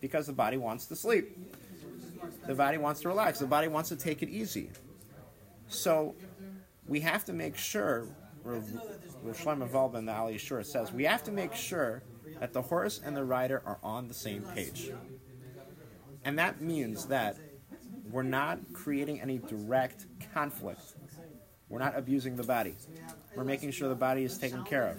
because 0.00 0.26
the 0.26 0.32
body 0.32 0.56
wants 0.56 0.86
to 0.86 0.96
sleep. 0.96 1.36
The 2.46 2.54
body 2.54 2.78
wants 2.78 3.00
to 3.02 3.08
relax. 3.08 3.38
The 3.38 3.46
body 3.46 3.68
wants 3.68 3.88
to 3.88 3.96
take 3.96 4.22
it 4.22 4.28
easy. 4.28 4.70
So 5.68 6.14
we 6.86 7.00
have 7.00 7.24
to 7.26 7.32
make 7.32 7.56
sure, 7.56 8.08
Rav 8.44 8.64
Shlomo 9.34 9.68
Wolbe 9.68 9.96
in 9.96 10.06
the 10.06 10.12
Alei 10.12 10.38
Shur 10.38 10.62
says, 10.62 10.92
we 10.92 11.04
have 11.04 11.24
to 11.24 11.32
make 11.32 11.54
sure 11.54 12.02
that 12.40 12.52
the 12.52 12.62
horse 12.62 13.00
and 13.04 13.16
the 13.16 13.24
rider 13.24 13.62
are 13.64 13.78
on 13.82 14.08
the 14.08 14.14
same 14.14 14.42
page. 14.42 14.90
And 16.24 16.38
that 16.38 16.60
means 16.60 17.06
that 17.06 17.36
we're 18.10 18.22
not 18.22 18.58
creating 18.72 19.20
any 19.20 19.38
direct 19.38 20.06
conflict. 20.32 20.94
We're 21.68 21.78
not 21.78 21.96
abusing 21.96 22.36
the 22.36 22.42
body. 22.42 22.74
We're 23.36 23.44
making 23.44 23.70
sure 23.70 23.88
the 23.88 23.94
body 23.94 24.24
is 24.24 24.36
taken 24.38 24.64
care 24.64 24.88
of. 24.88 24.98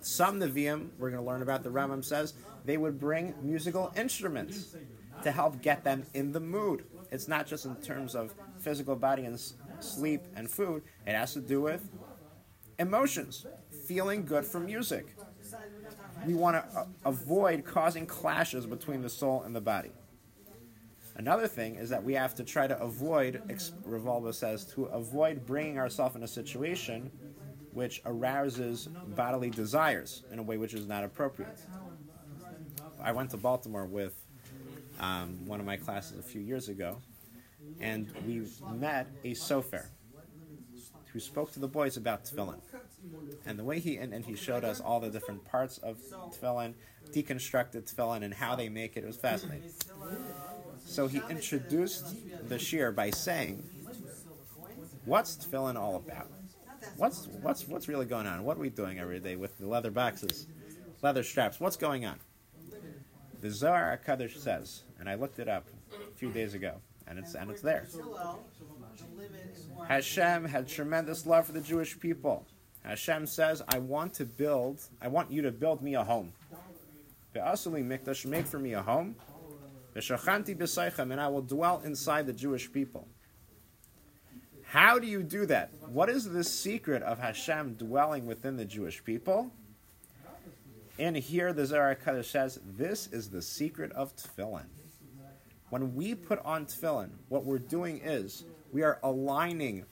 Some 0.00 0.40
Nevi'im, 0.40 0.88
we're 0.98 1.10
going 1.10 1.22
to 1.22 1.28
learn 1.28 1.42
about, 1.42 1.62
the 1.62 1.70
Rambam 1.70 2.04
says, 2.04 2.34
they 2.64 2.76
would 2.76 2.98
bring 2.98 3.34
musical 3.40 3.92
instruments 3.96 4.74
to 5.22 5.30
help 5.30 5.62
get 5.62 5.84
them 5.84 6.04
in 6.14 6.32
the 6.32 6.40
mood. 6.40 6.84
It's 7.12 7.28
not 7.28 7.46
just 7.46 7.66
in 7.66 7.76
terms 7.76 8.14
of 8.14 8.34
physical 8.58 8.96
body 8.96 9.24
and 9.24 9.40
sleep 9.80 10.22
and 10.34 10.50
food, 10.50 10.82
it 11.06 11.14
has 11.14 11.34
to 11.34 11.40
do 11.40 11.60
with 11.60 11.88
emotions, 12.78 13.46
feeling 13.86 14.24
good 14.24 14.44
from 14.44 14.66
music. 14.66 15.14
We 16.26 16.34
want 16.34 16.56
to 16.56 16.78
uh, 16.78 16.86
avoid 17.04 17.64
causing 17.64 18.06
clashes 18.06 18.66
between 18.66 19.02
the 19.02 19.10
soul 19.10 19.42
and 19.42 19.54
the 19.54 19.60
body. 19.60 19.92
Another 21.16 21.46
thing 21.46 21.76
is 21.76 21.90
that 21.90 22.02
we 22.02 22.14
have 22.14 22.34
to 22.36 22.44
try 22.44 22.66
to 22.66 22.80
avoid, 22.80 23.42
Rav 23.84 24.02
Wolbe 24.02 24.34
says, 24.34 24.64
to 24.74 24.84
avoid 24.86 25.46
bringing 25.46 25.78
ourselves 25.78 26.16
in 26.16 26.22
a 26.22 26.28
situation 26.28 27.10
which 27.72 28.02
arouses 28.04 28.88
bodily 29.14 29.50
desires 29.50 30.24
in 30.30 30.38
a 30.38 30.42
way 30.42 30.56
which 30.56 30.74
is 30.74 30.86
not 30.86 31.04
appropriate. 31.04 31.60
I 33.02 33.12
went 33.12 33.30
to 33.30 33.36
Baltimore 33.36 33.86
with 33.86 34.14
um, 35.00 35.46
one 35.46 35.60
of 35.60 35.66
my 35.66 35.76
classes 35.76 36.18
a 36.18 36.22
few 36.22 36.40
years 36.40 36.68
ago, 36.68 36.98
and 37.80 38.10
we 38.26 38.46
met 38.74 39.08
a 39.24 39.32
sofer 39.32 39.86
who 41.12 41.20
spoke 41.20 41.52
to 41.52 41.58
the 41.58 41.68
boys 41.68 41.96
about 41.96 42.24
tefillin. 42.24 42.60
And 43.44 43.58
the 43.58 43.64
way 43.64 43.80
he 43.80 43.96
and, 43.96 44.14
and 44.14 44.24
he 44.24 44.34
showed 44.34 44.64
us 44.64 44.80
all 44.80 45.00
the 45.00 45.10
different 45.10 45.44
parts 45.44 45.78
of 45.78 45.98
tefillin, 46.30 46.74
deconstructed 47.10 47.92
tefillin, 47.92 48.22
and 48.22 48.32
how 48.32 48.54
they 48.56 48.68
make 48.68 48.96
it. 48.96 49.04
It 49.04 49.06
was 49.06 49.16
fascinating. 49.16 49.70
So 50.92 51.06
he 51.06 51.22
introduced 51.30 52.14
the 52.50 52.56
shiur 52.56 52.94
by 52.94 53.08
saying, 53.08 53.62
"What's 55.06 55.36
tefillin 55.36 55.76
all 55.76 55.96
about? 55.96 56.30
What's 56.98 57.28
what's 57.40 57.66
what's 57.66 57.88
really 57.88 58.04
going 58.04 58.26
on? 58.26 58.44
What 58.44 58.58
are 58.58 58.60
we 58.60 58.68
doing 58.68 58.98
every 58.98 59.18
day 59.18 59.36
with 59.36 59.56
the 59.56 59.66
leather 59.66 59.90
boxes, 59.90 60.46
leather 61.00 61.22
straps? 61.22 61.58
What's 61.58 61.78
going 61.78 62.04
on?" 62.04 62.20
The 63.40 63.50
Zohar 63.50 63.98
Hakadosh 63.98 64.36
says, 64.36 64.82
and 65.00 65.08
I 65.08 65.14
looked 65.14 65.38
it 65.38 65.48
up 65.48 65.64
a 65.94 66.14
few 66.16 66.30
days 66.30 66.52
ago, 66.52 66.74
and 67.06 67.18
it's 67.18 67.34
and 67.34 67.50
it's 67.50 67.62
there. 67.62 67.86
Hashem 69.88 70.44
had 70.44 70.68
tremendous 70.68 71.24
love 71.24 71.46
for 71.46 71.52
the 71.52 71.62
Jewish 71.62 71.98
people. 71.98 72.46
Hashem 72.82 73.26
says, 73.26 73.62
"I 73.66 73.78
want 73.78 74.12
to 74.14 74.26
build. 74.26 74.82
I 75.00 75.08
want 75.08 75.30
you 75.30 75.40
to 75.40 75.52
build 75.52 75.80
me 75.80 75.94
a 75.94 76.04
home. 76.04 76.34
Ve'asuli 77.34 77.82
mikdash, 77.82 78.26
make 78.26 78.44
for 78.44 78.58
me 78.58 78.74
a 78.74 78.82
home. 78.82 79.16
Ve'shachanti 79.94 80.56
b'seichem, 80.56 81.10
and 81.12 81.20
I 81.20 81.28
will 81.28 81.42
dwell 81.42 81.80
inside 81.84 82.26
the 82.26 82.32
Jewish 82.32 82.72
people." 82.72 83.08
How 84.72 84.98
do 84.98 85.06
you 85.06 85.22
do 85.22 85.44
that? 85.46 85.70
What 85.88 86.08
is 86.08 86.24
the 86.24 86.42
secret 86.42 87.02
of 87.02 87.18
Hashem 87.18 87.74
dwelling 87.74 88.24
within 88.24 88.56
the 88.56 88.64
Jewish 88.64 89.04
people? 89.04 89.52
And 90.98 91.14
here 91.14 91.52
the 91.52 91.66
Zohar 91.66 91.94
Kadosh 91.94 92.24
says, 92.24 92.58
this 92.64 93.06
is 93.08 93.28
the 93.28 93.42
secret 93.42 93.92
of 93.92 94.16
tefillin. 94.16 94.64
When 95.68 95.94
we 95.94 96.14
put 96.14 96.38
on 96.42 96.64
tefillin, 96.64 97.10
what 97.28 97.44
we're 97.44 97.58
doing 97.58 98.00
is 98.02 98.44
we 98.72 98.82
are 98.82 98.98
aligning 99.02 99.84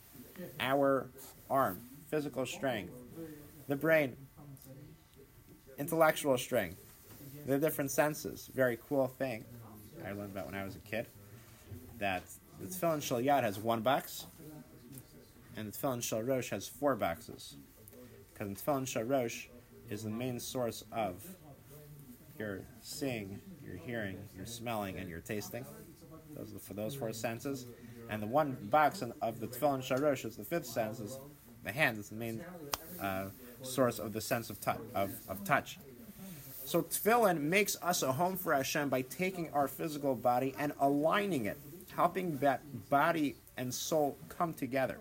our 0.59 1.11
arm, 1.47 1.81
physical 2.09 2.47
strength, 2.47 2.93
the 3.67 3.75
brain, 3.75 4.17
intellectual 5.77 6.39
strength, 6.39 6.81
the 7.45 7.59
different 7.59 7.91
senses. 7.91 8.49
Very 8.55 8.79
cool 8.89 9.07
thing 9.07 9.45
I 10.05 10.11
learned 10.11 10.31
about 10.31 10.45
when 10.47 10.55
I 10.55 10.63
was 10.63 10.75
a 10.75 10.79
kid. 10.79 11.07
That 11.99 12.23
the 12.59 12.67
tefillin 12.67 13.01
Shal 13.01 13.19
yad 13.19 13.43
has 13.43 13.59
one 13.59 13.81
box, 13.81 14.25
and 15.55 15.71
the 15.71 15.77
tefillin 15.77 16.01
Shal 16.01 16.21
rosh 16.21 16.49
has 16.49 16.67
four 16.67 16.95
boxes. 16.95 17.55
Because 18.33 18.49
the 18.49 18.55
tefillin 18.55 18.87
Shal 18.87 19.03
rosh 19.03 19.47
is 19.89 20.03
the 20.03 20.09
main 20.09 20.39
source 20.39 20.83
of 20.91 21.23
your 22.39 22.61
seeing, 22.81 23.39
your 23.63 23.75
hearing, 23.75 24.17
your 24.35 24.45
smelling, 24.45 24.97
and 24.97 25.09
your 25.09 25.19
tasting. 25.19 25.65
Those 26.35 26.55
are 26.55 26.59
for 26.59 26.73
those 26.73 26.95
four 26.95 27.13
senses. 27.13 27.67
And 28.09 28.21
the 28.21 28.27
one 28.27 28.57
box 28.69 29.03
of 29.21 29.39
the 29.39 29.47
tefillin 29.47 29.83
Shal 29.83 29.97
rosh 29.99 30.25
is 30.25 30.37
the 30.37 30.43
fifth 30.43 30.65
sense, 30.65 30.99
is 30.99 31.19
the 31.63 31.71
hand. 31.71 31.99
is 31.99 32.09
the 32.09 32.15
main 32.15 32.41
uh, 32.99 33.25
source 33.61 33.99
of 33.99 34.13
the 34.13 34.21
sense 34.21 34.49
of, 34.49 34.59
tou- 34.59 34.81
of, 34.95 35.11
of 35.27 35.43
touch. 35.43 35.77
So 36.71 36.81
tefillin 36.81 37.41
makes 37.41 37.75
us 37.81 38.01
a 38.01 38.13
home 38.13 38.37
for 38.37 38.53
Hashem 38.53 38.87
by 38.87 39.01
taking 39.01 39.51
our 39.51 39.67
physical 39.67 40.15
body 40.15 40.55
and 40.57 40.71
aligning 40.79 41.43
it, 41.47 41.59
helping 41.93 42.37
that 42.37 42.61
body 42.89 43.35
and 43.57 43.73
soul 43.73 44.17
come 44.29 44.53
together. 44.53 44.97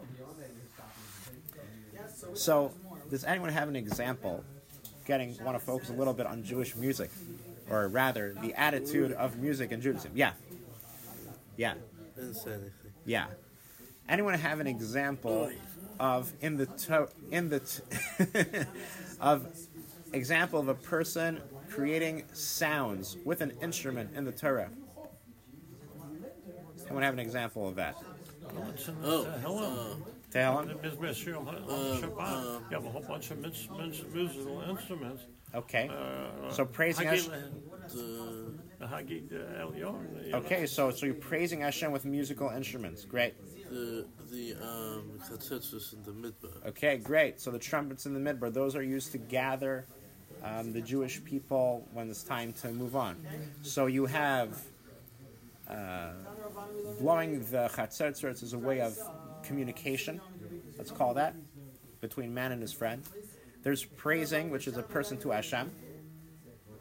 So, 2.34 2.72
does 3.08 3.22
anyone 3.22 3.50
have 3.50 3.68
an 3.68 3.76
example? 3.76 4.42
Getting 5.06 5.36
want 5.44 5.56
to 5.56 5.64
focus 5.64 5.90
a 5.90 5.92
little 5.92 6.12
bit 6.12 6.26
on 6.26 6.42
Jewish 6.42 6.74
music, 6.74 7.12
or 7.70 7.86
rather, 7.86 8.34
the 8.42 8.52
attitude 8.54 9.12
of 9.12 9.38
music 9.38 9.70
in 9.70 9.80
Judaism. 9.80 10.10
Yeah, 10.12 10.32
yeah, 11.56 11.74
yeah. 13.06 13.26
Anyone 14.08 14.34
have 14.34 14.58
an 14.58 14.66
example 14.66 15.52
of 16.00 16.32
in 16.40 16.56
the 16.56 16.66
to, 16.66 17.08
in 17.30 17.48
the 17.48 17.60
t- 17.60 18.64
of 19.20 19.46
example 20.12 20.58
of 20.58 20.66
a 20.66 20.74
person 20.74 21.40
creating 21.70 22.24
sounds 22.32 23.16
with 23.24 23.40
an 23.40 23.52
instrument 23.62 24.10
in 24.14 24.24
the 24.24 24.32
Torah? 24.32 24.70
Anyone 26.86 27.02
have 27.04 27.14
an 27.14 27.20
example 27.20 27.68
of 27.68 27.76
that? 27.76 27.96
It's 28.74 28.88
in 28.88 28.96
Oh, 29.04 29.24
Tehillim. 29.24 30.02
Tehillim? 30.32 30.66
The 30.82 30.88
Mizmor 30.88 31.14
You 32.70 32.76
have 32.76 32.84
a 32.84 32.90
whole 32.90 33.02
bunch 33.02 33.30
of 33.30 33.38
mis- 33.38 33.68
mis- 33.78 34.02
musical 34.12 34.60
instruments. 34.68 35.22
Okay. 35.54 35.88
Uh, 35.88 36.50
So 36.50 36.64
praising 36.64 37.06
Hagid- 37.06 37.30
Hashem. 37.30 37.62
The, 37.88 38.52
the 38.78 38.86
Hagid 38.86 39.32
uh, 39.32 39.66
Elyon. 39.66 40.24
you 40.26 40.32
know. 40.32 40.38
Okay, 40.38 40.66
so 40.66 40.90
so 40.90 41.06
you're 41.06 41.14
praising 41.16 41.60
Hashem 41.60 41.90
with 41.92 42.04
musical 42.04 42.50
instruments. 42.50 43.04
Great. 43.04 43.34
the, 43.68 44.06
the, 44.30 44.54
um, 44.62 45.10
in 45.30 46.02
the 46.04 46.12
Midbar. 46.12 46.66
Okay, 46.68 46.96
great. 46.98 47.40
So 47.40 47.50
the 47.50 47.58
trumpets 47.58 48.06
in 48.06 48.14
the 48.14 48.20
midbar, 48.20 48.52
those 48.52 48.74
are 48.76 48.82
used 48.82 49.12
to 49.12 49.18
gather 49.18 49.86
um, 50.44 50.72
the 50.72 50.80
Jewish 50.80 51.22
people 51.24 51.86
when 51.92 52.10
it's 52.10 52.22
time 52.22 52.52
to 52.54 52.68
move 52.68 52.96
on. 52.96 53.16
So 53.62 53.86
you 53.86 54.06
have 54.06 54.60
uh, 55.68 56.10
blowing 56.98 57.40
the 57.50 57.70
chatzetzers 57.74 58.42
is 58.42 58.52
a 58.52 58.58
way 58.58 58.80
of 58.80 58.98
communication. 59.42 60.20
Let's 60.76 60.90
call 60.90 61.14
that 61.14 61.34
between 62.00 62.32
man 62.32 62.52
and 62.52 62.60
his 62.60 62.72
friend. 62.72 63.02
There's 63.62 63.84
praising, 63.84 64.50
which 64.50 64.66
is 64.66 64.76
a 64.76 64.82
person 64.82 65.18
to 65.18 65.30
Hashem, 65.30 65.70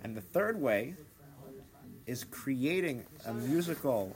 and 0.01 0.15
the 0.15 0.21
third 0.21 0.59
way 0.59 0.95
is 2.05 2.23
creating 2.23 3.05
a 3.25 3.33
musical, 3.33 4.15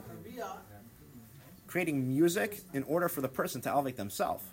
creating 1.66 2.08
music 2.08 2.60
in 2.72 2.82
order 2.84 3.08
for 3.08 3.20
the 3.20 3.28
person 3.28 3.60
to 3.62 3.68
elevate 3.68 3.96
themselves. 3.96 4.44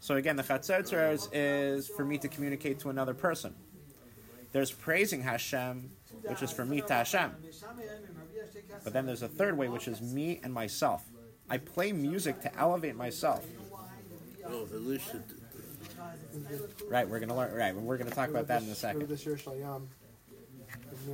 So 0.00 0.16
again, 0.16 0.36
the 0.36 0.42
chatzetzers 0.42 1.28
is 1.32 1.88
for 1.88 2.04
me 2.04 2.18
to 2.18 2.28
communicate 2.28 2.78
to 2.80 2.90
another 2.90 3.14
person. 3.14 3.54
There's 4.54 4.70
praising 4.70 5.22
Hashem, 5.22 5.90
which 6.22 6.40
is 6.40 6.52
for 6.52 6.64
me 6.64 6.80
to 6.80 6.92
Hashem. 6.92 7.32
But 8.84 8.92
then 8.92 9.04
there's 9.04 9.22
a 9.22 9.28
third 9.28 9.58
way, 9.58 9.68
which 9.68 9.88
is 9.88 10.00
me 10.00 10.38
and 10.44 10.54
myself. 10.54 11.04
I 11.50 11.58
play 11.58 11.90
music 11.90 12.40
to 12.42 12.56
elevate 12.56 12.94
myself. 12.94 13.44
Oh, 14.46 14.68
Elisha 14.72 15.14
did 15.14 15.40
that. 15.98 16.88
Right, 16.88 17.08
we're 17.08 17.18
gonna 17.18 17.36
learn. 17.36 17.52
Right, 17.52 17.74
we're 17.74 17.96
gonna 17.96 18.12
talk 18.12 18.28
about 18.28 18.46
that 18.46 18.62
in 18.62 18.68
a 18.68 18.76
second. 18.76 19.08
this 19.08 19.26
year 19.26 19.34
Shalyam. 19.34 19.88
with 20.88 21.08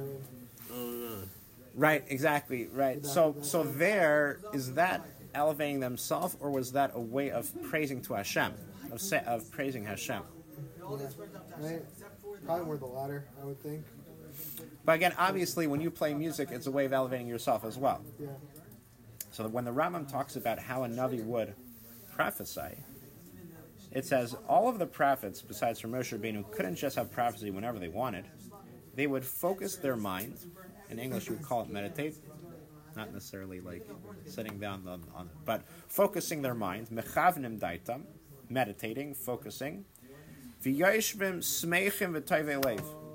Miriam. 0.71 1.31
Right. 1.75 2.05
Exactly. 2.09 2.67
Right. 2.67 3.07
So, 3.07 3.37
so 3.41 3.63
there 3.63 4.41
is 4.53 4.75
that 4.75 5.07
elevating 5.35 5.81
themselves, 5.81 6.37
or 6.41 6.51
was 6.51 6.73
that 6.73 6.91
a 6.95 7.01
way 7.01 7.31
of 7.31 7.51
praising 7.71 8.03
to 8.03 8.15
Hashem, 8.15 8.53
of 8.93 9.01
sa- 9.01 9.21
of 9.27 9.51
praising 9.51 9.85
Hashem? 9.85 10.23
Right? 11.59 11.83
Probably 12.45 12.67
more 12.67 12.77
the 12.77 12.87
latter, 12.87 13.25
I 13.41 13.45
would 13.45 13.61
think. 13.63 13.85
But 14.85 14.93
again, 14.93 15.15
obviously, 15.19 15.67
when 15.67 15.81
you 15.81 15.91
play 15.91 16.15
music, 16.15 16.49
it's 16.51 16.67
a 16.67 16.71
way 16.71 16.85
of 16.85 16.93
elevating 16.93 17.27
yourself 17.27 17.65
as 17.65 17.77
well. 17.77 18.03
Yeah. 18.19 18.29
So 19.31 19.45
that 19.45 19.53
when 19.53 19.65
the 19.65 19.73
Rambam 19.73 20.11
talks 20.11 20.37
about 20.37 20.59
how 20.59 20.85
a 20.85 20.89
Navi 20.89 21.25
would 21.25 21.55
prophesy, 22.15 22.77
it 23.93 24.05
says 24.05 24.37
all 24.49 24.69
of 24.69 24.79
the 24.79 24.87
prophets, 24.87 25.43
besides 25.43 25.81
from 25.81 25.93
Moshe 25.93 26.17
Rabbeinu, 26.17 26.51
couldn't 26.53 26.77
just 26.77 26.97
have 26.97 27.11
prophecy 27.13 27.51
whenever 27.51 27.79
they 27.79 27.89
wanted. 27.89 28.25
They 28.95 29.07
would 29.07 29.25
focus 29.25 29.77
their 29.77 29.97
mind. 29.97 30.37
In 30.91 30.99
English, 30.99 31.29
we 31.29 31.37
would 31.37 31.45
call 31.45 31.63
it 31.63 31.71
meditate. 31.71 32.17
Not 32.97 33.13
necessarily 33.13 33.61
like 33.61 33.87
sitting 34.27 34.59
down 34.59 34.87
on, 34.89 35.03
on 35.15 35.27
it, 35.27 35.33
but 35.45 35.63
focusing 35.89 36.43
their 36.43 36.55
mind. 36.55 36.89
Mechavnim 36.89 37.59
daitam, 37.59 38.03
meditating, 38.49 39.15
focusing. 39.15 39.85
Smeichim. 40.63 42.15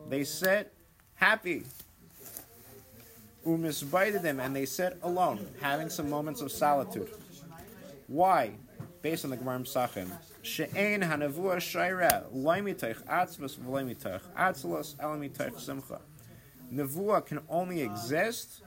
They 0.09 0.23
sit 0.23 0.73
happy, 1.15 1.63
umisbaidim, 3.45 4.39
and 4.39 4.55
they 4.55 4.65
sit 4.65 4.97
alone, 5.01 5.47
having 5.61 5.89
some 5.89 6.09
moments 6.09 6.41
of 6.41 6.51
solitude. 6.51 7.09
Why? 8.07 8.51
Based 9.01 9.23
on 9.23 9.31
the 9.31 9.37
Gemara 9.37 9.59
Pesachim, 9.59 10.11
she'ein 10.41 11.01
hanavua 11.01 11.57
shaira 11.57 12.25
loimitoich 12.35 13.03
atzvus 13.05 13.55
v'loimitoich 13.57 14.21
atzlos 14.35 14.95
elamitoich 14.95 15.59
simcha. 15.59 16.01
Nevuah 16.73 17.23
can 17.23 17.41
only 17.47 17.81
exist 17.81 18.63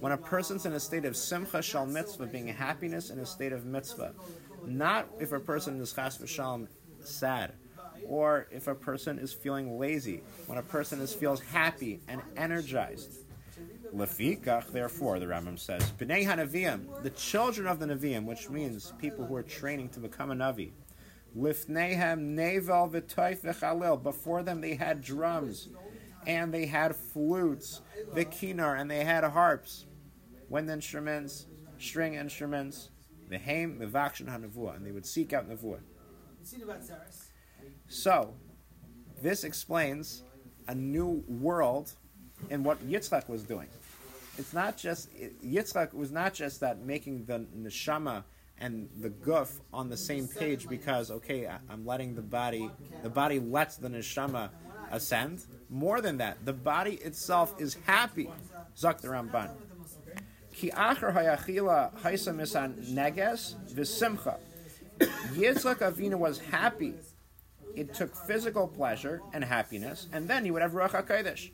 when 0.00 0.12
a 0.12 0.18
person's 0.18 0.66
in 0.66 0.74
a 0.74 0.80
state 0.80 1.06
of 1.06 1.16
simcha 1.16 1.62
shal 1.62 1.86
mitzvah, 1.86 2.26
being 2.26 2.48
happiness 2.48 3.08
in 3.08 3.18
a 3.18 3.26
state 3.26 3.52
of 3.52 3.64
mitzvah. 3.64 4.12
Not 4.66 5.08
if 5.18 5.32
a 5.32 5.40
person 5.40 5.80
is 5.80 5.92
chas 5.94 6.18
v'shalom 6.18 6.68
sad, 7.02 7.54
or 8.08 8.46
if 8.50 8.66
a 8.66 8.74
person 8.74 9.18
is 9.18 9.32
feeling 9.32 9.78
lazy. 9.78 10.22
When 10.46 10.58
a 10.58 10.62
person 10.62 11.00
is 11.00 11.12
feels 11.12 11.40
happy 11.40 12.00
and 12.08 12.22
energized. 12.36 13.18
Lefikach, 13.94 14.72
therefore, 14.72 15.18
the 15.18 15.26
Rambam 15.26 15.58
says, 15.58 15.92
B'nei 15.92 16.26
HaNaviim, 16.26 17.02
the 17.02 17.10
children 17.10 17.66
of 17.66 17.78
the 17.78 17.86
Naviim, 17.86 18.24
which 18.24 18.50
means 18.50 18.92
people 18.98 19.24
who 19.24 19.34
are 19.36 19.42
training 19.42 19.90
to 19.90 20.00
become 20.00 20.30
a 20.30 20.34
Navi. 20.34 20.72
Lifnehem 21.36 22.34
nevel 22.34 22.90
v'toif 22.90 23.42
v'chalil. 23.42 24.02
Before 24.02 24.42
them 24.42 24.60
they 24.60 24.74
had 24.74 25.02
drums, 25.02 25.68
and 26.26 26.52
they 26.52 26.66
had 26.66 26.96
flutes, 26.96 27.82
the 28.14 28.24
kinar, 28.24 28.78
and 28.78 28.90
they 28.90 29.04
had 29.04 29.22
harps, 29.24 29.86
wind 30.48 30.68
instruments, 30.68 31.46
string 31.78 32.14
instruments, 32.14 32.90
the 33.28 33.38
vakshan 33.38 34.28
hanavua, 34.28 34.76
and 34.76 34.86
they 34.86 34.92
would 34.92 35.06
seek 35.06 35.32
out 35.32 35.48
nevuah. 35.48 35.80
So, 37.88 38.34
this 39.22 39.44
explains 39.44 40.22
a 40.68 40.74
new 40.74 41.24
world 41.28 41.92
in 42.50 42.64
what 42.64 42.84
Yitzchak 42.86 43.28
was 43.28 43.42
doing. 43.42 43.68
It's 44.38 44.52
not 44.52 44.76
just 44.76 45.08
Yitzchak 45.44 45.94
was 45.94 46.10
not 46.10 46.34
just 46.34 46.60
that 46.60 46.80
making 46.80 47.24
the 47.24 47.46
neshama 47.56 48.24
and 48.58 48.88
the 49.00 49.10
guf 49.10 49.60
on 49.72 49.88
the 49.88 49.96
same 49.96 50.28
page 50.28 50.68
because 50.68 51.10
okay, 51.10 51.48
I'm 51.70 51.86
letting 51.86 52.14
the 52.14 52.22
body, 52.22 52.70
the 53.02 53.08
body 53.08 53.38
lets 53.38 53.76
the 53.76 53.88
neshama 53.88 54.50
ascend. 54.90 55.44
More 55.70 56.00
than 56.00 56.18
that, 56.18 56.44
the 56.44 56.52
body 56.52 56.94
itself 56.94 57.54
is 57.58 57.76
happy. 57.86 58.30
Zak 58.76 59.00
the 59.00 59.08
Ramban. 59.08 59.50
Ki 60.54 60.70
acher 60.70 61.14
hayachila 61.14 61.98
haisa 62.00 62.34
misan 62.34 62.76
neges 62.90 63.56
v'simcha. 63.72 64.38
Yitzchak 64.98 65.76
Avinu 65.76 66.18
was 66.18 66.38
happy. 66.38 66.94
It 67.76 67.92
took 67.92 68.16
physical 68.16 68.66
pleasure 68.66 69.20
and 69.34 69.44
happiness, 69.44 70.08
and 70.12 70.26
then 70.26 70.44
he 70.44 70.50
would 70.50 70.62
have 70.62 70.72
Ruach 70.72 70.92
HaKodesh. 70.92 71.50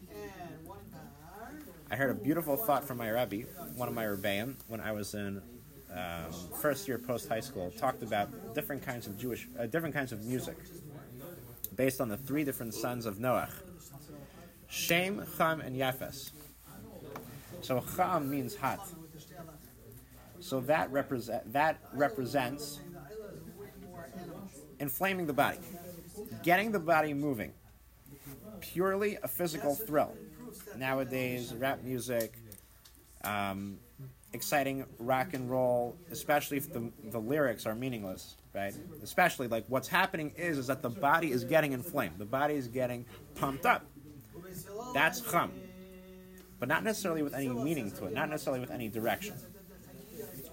I 1.90 1.96
heard 1.96 2.10
a 2.10 2.14
beautiful 2.14 2.56
thought 2.56 2.84
from 2.84 2.98
my 2.98 3.08
Rebbe, 3.10 3.48
one 3.76 3.88
of 3.88 3.94
my 3.94 4.04
Rebbeim, 4.04 4.54
when 4.68 4.80
I 4.80 4.92
was 4.92 5.14
in 5.14 5.42
um, 5.92 6.32
first 6.60 6.88
year 6.88 6.96
post 6.96 7.28
high 7.28 7.40
school 7.40 7.70
talked 7.76 8.02
about 8.02 8.54
different 8.54 8.82
kinds 8.82 9.06
of 9.06 9.18
Jewish, 9.18 9.48
uh, 9.58 9.66
different 9.66 9.94
kinds 9.94 10.12
of 10.12 10.24
music, 10.24 10.56
based 11.76 12.00
on 12.00 12.08
the 12.08 12.16
three 12.16 12.44
different 12.44 12.72
sons 12.72 13.04
of 13.04 13.16
Noach: 13.16 13.50
Shem, 14.68 15.26
Cham, 15.36 15.60
and 15.60 15.76
Yafes. 15.76 16.30
So 17.60 17.82
Cham 17.96 18.30
means 18.30 18.54
hot. 18.54 18.80
So 20.40 20.60
that 20.60 20.90
represent 20.90 21.52
that 21.52 21.78
represents 21.92 22.80
inflaming 24.80 25.26
the 25.26 25.32
body, 25.32 25.58
getting 26.42 26.72
the 26.72 26.78
body 26.78 27.14
moving. 27.14 27.52
Purely 28.60 29.18
a 29.22 29.28
physical 29.28 29.74
thrill. 29.74 30.14
Nowadays, 30.76 31.54
rap 31.54 31.82
music, 31.82 32.34
um, 33.24 33.78
exciting 34.32 34.84
rock 34.98 35.34
and 35.34 35.50
roll, 35.50 35.96
especially 36.10 36.56
if 36.56 36.72
the, 36.72 36.90
the 37.04 37.18
lyrics 37.18 37.66
are 37.66 37.74
meaningless, 37.74 38.36
right? 38.54 38.74
Especially 39.02 39.48
like 39.48 39.64
what's 39.68 39.88
happening 39.88 40.32
is 40.36 40.58
is 40.58 40.66
that 40.68 40.82
the 40.82 40.90
body 40.90 41.32
is 41.32 41.44
getting 41.44 41.72
inflamed, 41.72 42.18
the 42.18 42.24
body 42.24 42.54
is 42.54 42.68
getting 42.68 43.04
pumped 43.34 43.66
up. 43.66 43.84
That's 44.94 45.20
chum, 45.20 45.52
but 46.58 46.68
not 46.68 46.84
necessarily 46.84 47.22
with 47.22 47.34
any 47.34 47.48
meaning 47.48 47.90
to 47.92 48.06
it, 48.06 48.14
not 48.14 48.28
necessarily 48.28 48.60
with 48.60 48.70
any 48.70 48.88
direction. 48.88 49.34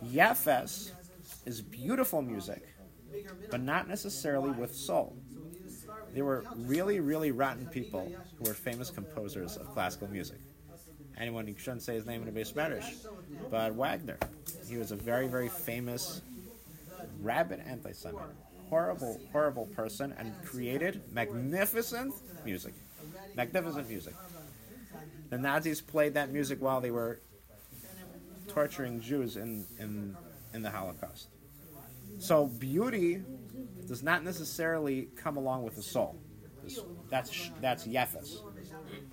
Yefes 0.05 0.91
is 1.45 1.61
beautiful 1.61 2.21
music, 2.21 2.67
but 3.51 3.61
not 3.61 3.87
necessarily 3.87 4.51
with 4.51 4.73
soul. 4.73 5.15
They 6.13 6.21
were 6.21 6.43
really, 6.55 6.99
really 6.99 7.31
rotten 7.31 7.67
people 7.67 8.11
who 8.37 8.45
were 8.45 8.53
famous 8.53 8.89
composers 8.89 9.57
of 9.57 9.71
classical 9.73 10.07
music. 10.07 10.37
Anyone 11.17 11.47
who 11.47 11.55
shouldn't 11.57 11.81
say 11.81 11.95
his 11.95 12.05
name 12.05 12.21
in 12.21 12.27
a 12.27 12.31
beis 12.31 12.53
medrash, 12.53 13.05
but 13.51 13.73
Wagner. 13.73 14.17
He 14.67 14.77
was 14.77 14.91
a 14.91 14.95
very, 14.95 15.27
very 15.27 15.49
famous 15.49 16.21
rabid 17.21 17.61
anti-Semite, 17.65 18.23
horrible, 18.69 19.19
horrible 19.31 19.65
person, 19.67 20.13
and 20.17 20.33
created 20.45 21.01
magnificent 21.11 22.13
music. 22.45 22.73
Magnificent 23.35 23.89
music. 23.89 24.13
The 25.29 25.37
Nazis 25.37 25.81
played 25.81 26.13
that 26.15 26.31
music 26.31 26.61
while 26.61 26.81
they 26.81 26.91
were 26.91 27.19
torturing 28.47 29.01
Jews 29.01 29.37
in, 29.37 29.65
in, 29.77 30.15
in 30.53 30.61
the 30.61 30.71
Holocaust. 30.71 31.27
So 32.17 32.47
beauty 32.47 33.23
does 33.87 34.03
not 34.03 34.23
necessarily 34.23 35.09
come 35.15 35.37
along 35.37 35.63
with 35.63 35.75
the 35.75 35.81
soul. 35.81 36.15
That's 37.09 37.49
that's 37.61 37.87
Yefes, 37.87 38.41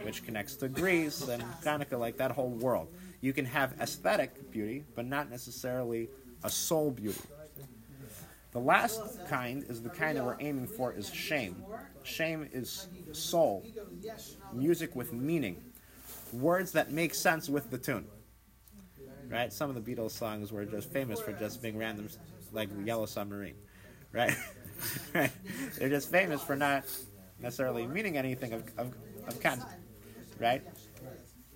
which 0.02 0.24
connects 0.24 0.56
to 0.56 0.68
Greece 0.68 1.26
and 1.28 1.42
Hanukkah, 1.64 1.98
like 1.98 2.18
that 2.18 2.30
whole 2.30 2.50
world. 2.50 2.88
You 3.20 3.32
can 3.32 3.46
have 3.46 3.74
aesthetic 3.80 4.50
beauty, 4.50 4.85
but 4.94 5.06
not 5.06 5.30
necessarily 5.30 6.11
a 6.44 6.50
soul 6.50 6.90
beauty. 6.90 7.20
The 8.52 8.61
last 8.61 9.26
kind 9.28 9.64
is 9.68 9.82
the 9.82 9.90
kind 9.90 10.16
that 10.16 10.24
we're 10.24 10.37
aiming 10.40 10.66
for 10.66 10.92
is 10.92 11.11
Shem. 11.12 11.62
Shem 12.02 12.48
is 12.52 12.88
soul, 13.12 13.64
music 14.52 14.96
with 14.96 15.12
meaning, 15.12 15.62
words 16.32 16.72
that 16.72 16.90
make 16.90 17.14
sense 17.14 17.48
with 17.48 17.70
the 17.70 17.78
tune. 17.78 18.06
Right? 19.28 19.52
Some 19.52 19.74
of 19.74 19.82
the 19.82 19.94
Beatles 19.94 20.12
songs 20.12 20.52
were 20.52 20.64
just 20.64 20.90
famous 20.90 21.20
for 21.20 21.32
just 21.32 21.61
being 21.61 21.76
random, 21.76 22.09
like 22.52 22.68
Yellow 22.85 23.06
Submarine. 23.06 23.56
Right? 24.16 24.35
right? 25.14 25.31
They're 25.79 25.90
just 25.90 26.11
famous 26.11 26.42
for 26.42 26.57
not 26.57 26.85
necessarily 27.38 27.87
meaning 27.87 28.16
anything 28.16 28.55
of, 28.55 28.64
of, 28.79 28.94
of 29.29 29.40
content. 29.40 29.68
Right? 30.40 30.62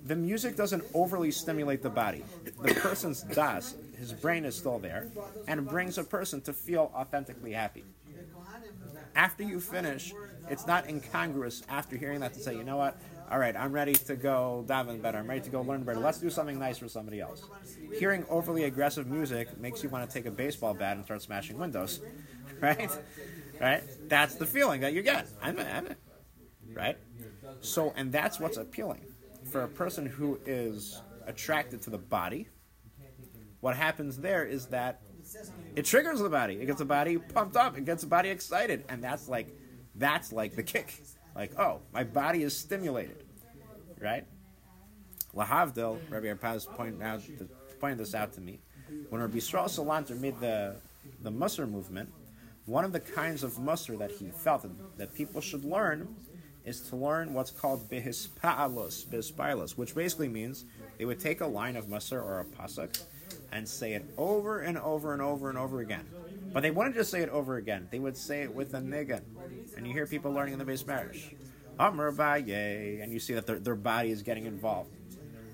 The 0.04 0.16
music 0.16 0.56
doesn't 0.56 0.84
overly 0.94 1.30
stimulate 1.30 1.82
the 1.82 1.90
body. 1.90 2.24
The 2.62 2.74
person's 2.74 3.22
das, 3.22 3.74
his 3.98 4.12
brain 4.12 4.44
is 4.44 4.56
still 4.56 4.78
there, 4.78 5.08
and 5.46 5.66
brings 5.66 5.98
a 5.98 6.04
person 6.04 6.40
to 6.42 6.52
feel 6.52 6.90
authentically 6.94 7.52
happy. 7.52 7.84
After 9.14 9.42
you 9.42 9.60
finish, 9.60 10.14
it's 10.48 10.66
not 10.66 10.88
incongruous 10.88 11.62
after 11.68 11.96
hearing 11.96 12.20
that 12.20 12.34
to 12.34 12.40
say, 12.40 12.56
you 12.56 12.64
know 12.64 12.76
what, 12.76 12.98
all 13.30 13.38
right, 13.38 13.54
I'm 13.54 13.72
ready 13.72 13.92
to 13.92 14.16
go 14.16 14.64
daven 14.66 15.00
better. 15.00 15.18
I'm 15.18 15.28
ready 15.28 15.42
to 15.42 15.50
go 15.50 15.60
learn 15.62 15.84
better. 15.84 16.00
Let's 16.00 16.18
do 16.18 16.30
something 16.30 16.58
nice 16.58 16.78
for 16.78 16.88
somebody 16.88 17.20
else. 17.20 17.44
Hearing 17.96 18.24
overly 18.28 18.64
aggressive 18.64 19.06
music 19.06 19.56
makes 19.60 19.84
you 19.84 19.88
want 19.88 20.08
to 20.08 20.12
take 20.12 20.26
a 20.26 20.32
baseball 20.32 20.74
bat 20.74 20.96
and 20.96 21.04
start 21.04 21.22
smashing 21.22 21.56
windows, 21.56 22.00
right? 22.62 22.90
Right? 23.60 23.82
That's 24.08 24.34
the 24.36 24.46
feeling 24.46 24.80
that 24.82 24.92
you 24.92 25.02
get. 25.02 25.26
I'm, 25.42 25.58
I'm 25.58 25.94
right? 26.72 26.96
So, 27.60 27.92
and 27.96 28.12
that's 28.12 28.40
what's 28.40 28.56
appealing 28.56 29.04
for 29.50 29.62
a 29.62 29.68
person 29.68 30.06
who 30.06 30.38
is 30.46 31.00
attracted 31.26 31.82
to 31.82 31.90
the 31.90 31.98
body. 31.98 32.48
What 33.60 33.76
happens 33.76 34.16
there 34.18 34.44
is 34.44 34.66
that 34.66 35.02
it 35.76 35.84
triggers 35.84 36.20
the 36.20 36.30
body. 36.30 36.54
It 36.54 36.66
gets 36.66 36.78
the 36.78 36.84
body 36.84 37.18
pumped 37.18 37.56
up. 37.56 37.76
It 37.76 37.84
gets 37.84 38.02
the 38.02 38.08
body 38.08 38.30
excited, 38.30 38.84
and 38.88 39.02
that's 39.02 39.28
like, 39.28 39.54
that's 39.94 40.32
like 40.32 40.56
the 40.56 40.62
kick. 40.62 41.02
Like, 41.34 41.58
oh, 41.58 41.80
my 41.92 42.04
body 42.04 42.42
is 42.42 42.56
stimulated, 42.56 43.24
right? 44.00 44.26
Lahavdil, 45.34 46.00
Rabbi 46.10 46.26
Arpaz 46.26 46.66
pointed 46.66 47.02
out 47.02 47.22
pointed 47.78 47.98
this 47.98 48.14
out 48.14 48.32
to 48.34 48.40
me. 48.40 48.60
When 49.08 49.20
Rabbi 49.20 49.38
Yisrael 49.38 49.66
Salanter 49.66 50.18
made 50.18 50.40
the 50.40 50.76
the 51.22 51.30
Musar 51.30 51.70
movement, 51.70 52.12
one 52.70 52.84
of 52.84 52.92
the 52.92 53.00
kinds 53.00 53.42
of 53.42 53.54
Musar 53.54 53.98
that 53.98 54.12
he 54.12 54.30
felt 54.30 54.62
that, 54.62 54.96
that 54.96 55.14
people 55.14 55.40
should 55.40 55.64
learn 55.64 56.14
is 56.64 56.80
to 56.82 56.94
learn 56.94 57.34
what's 57.34 57.50
called 57.50 57.90
bihispa'alos, 57.90 59.06
bihispa'alos, 59.06 59.76
which 59.76 59.92
basically 59.92 60.28
means 60.28 60.66
they 60.96 61.04
would 61.04 61.18
take 61.18 61.40
a 61.40 61.46
line 61.46 61.74
of 61.74 61.86
Musar 61.86 62.22
or 62.22 62.38
a 62.40 62.44
pasuk 62.44 63.02
and 63.50 63.68
say 63.68 63.94
it 63.94 64.04
over 64.16 64.60
and 64.60 64.78
over 64.78 65.12
and 65.12 65.20
over 65.20 65.48
and 65.48 65.58
over 65.58 65.80
again. 65.80 66.06
But 66.52 66.62
they 66.62 66.70
wouldn't 66.70 66.94
just 66.94 67.10
say 67.10 67.22
it 67.22 67.28
over 67.30 67.56
again. 67.56 67.88
They 67.90 67.98
would 67.98 68.16
say 68.16 68.42
it 68.42 68.54
with 68.54 68.72
a 68.74 68.78
niggin. 68.78 69.22
And 69.76 69.84
you 69.84 69.92
hear 69.92 70.06
people 70.06 70.32
learning 70.32 70.52
in 70.52 70.58
the 70.60 70.64
beis 70.64 70.84
medrash. 70.84 71.34
Amr 71.78 72.12
Baye, 72.12 73.00
and 73.02 73.12
you 73.12 73.18
see 73.18 73.34
that 73.34 73.46
their, 73.46 73.58
their 73.58 73.74
body 73.74 74.10
is 74.10 74.22
getting 74.22 74.46
involved. 74.46 74.90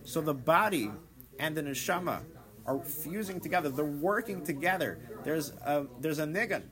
So 0.04 0.20
the 0.20 0.34
body 0.34 0.90
and 1.38 1.56
the 1.56 1.62
neshama 1.62 2.20
are 2.66 2.80
fusing 2.80 3.40
together. 3.40 3.70
They're 3.70 3.84
working 3.84 4.44
together. 4.44 4.98
There's 5.24 5.50
a, 5.64 5.86
there's 6.00 6.18
a 6.18 6.26
niggin. 6.26 6.62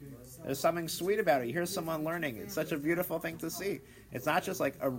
There's 0.44 0.58
something 0.58 0.88
sweet 0.88 1.18
about 1.18 1.42
it. 1.42 1.50
Hear 1.50 1.64
someone 1.64 2.04
learning. 2.04 2.36
It's 2.36 2.54
such 2.54 2.72
a 2.72 2.76
beautiful 2.76 3.18
thing 3.18 3.38
to 3.38 3.50
see. 3.50 3.80
It's 4.12 4.26
not 4.26 4.42
just 4.42 4.60
like 4.60 4.74
a 4.80 4.92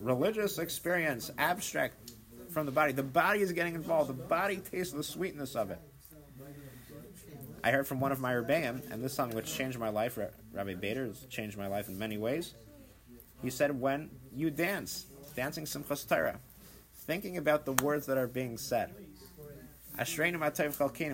religious 0.00 0.58
experience, 0.58 1.30
abstract 1.38 1.94
from 2.50 2.66
the 2.66 2.72
body. 2.72 2.92
The 2.92 3.02
body 3.02 3.40
is 3.40 3.52
getting 3.52 3.74
involved. 3.74 4.10
The 4.10 4.14
body 4.14 4.56
tastes 4.56 4.92
the 4.92 5.04
sweetness 5.04 5.54
of 5.54 5.70
it. 5.70 5.78
I 7.64 7.70
heard 7.70 7.86
from 7.86 8.00
one 8.00 8.10
of 8.10 8.18
my 8.18 8.32
Rebbeim, 8.32 8.90
and 8.90 9.04
this 9.04 9.12
is 9.12 9.16
something 9.16 9.36
which 9.36 9.54
changed 9.54 9.78
my 9.78 9.88
life. 9.88 10.18
Rabbi 10.52 10.74
Bader 10.74 11.06
has 11.06 11.26
changed 11.26 11.56
my 11.56 11.68
life 11.68 11.88
in 11.88 11.96
many 11.96 12.18
ways. 12.18 12.54
He 13.40 13.50
said, 13.50 13.80
when 13.80 14.10
you 14.34 14.50
dance, 14.50 15.06
dancing 15.36 15.64
Simchas 15.64 16.08
Torah, 16.08 16.40
thinking 17.06 17.36
about 17.36 17.64
the 17.64 17.72
words 17.74 18.06
that 18.06 18.18
are 18.18 18.26
being 18.26 18.58
said, 18.58 18.92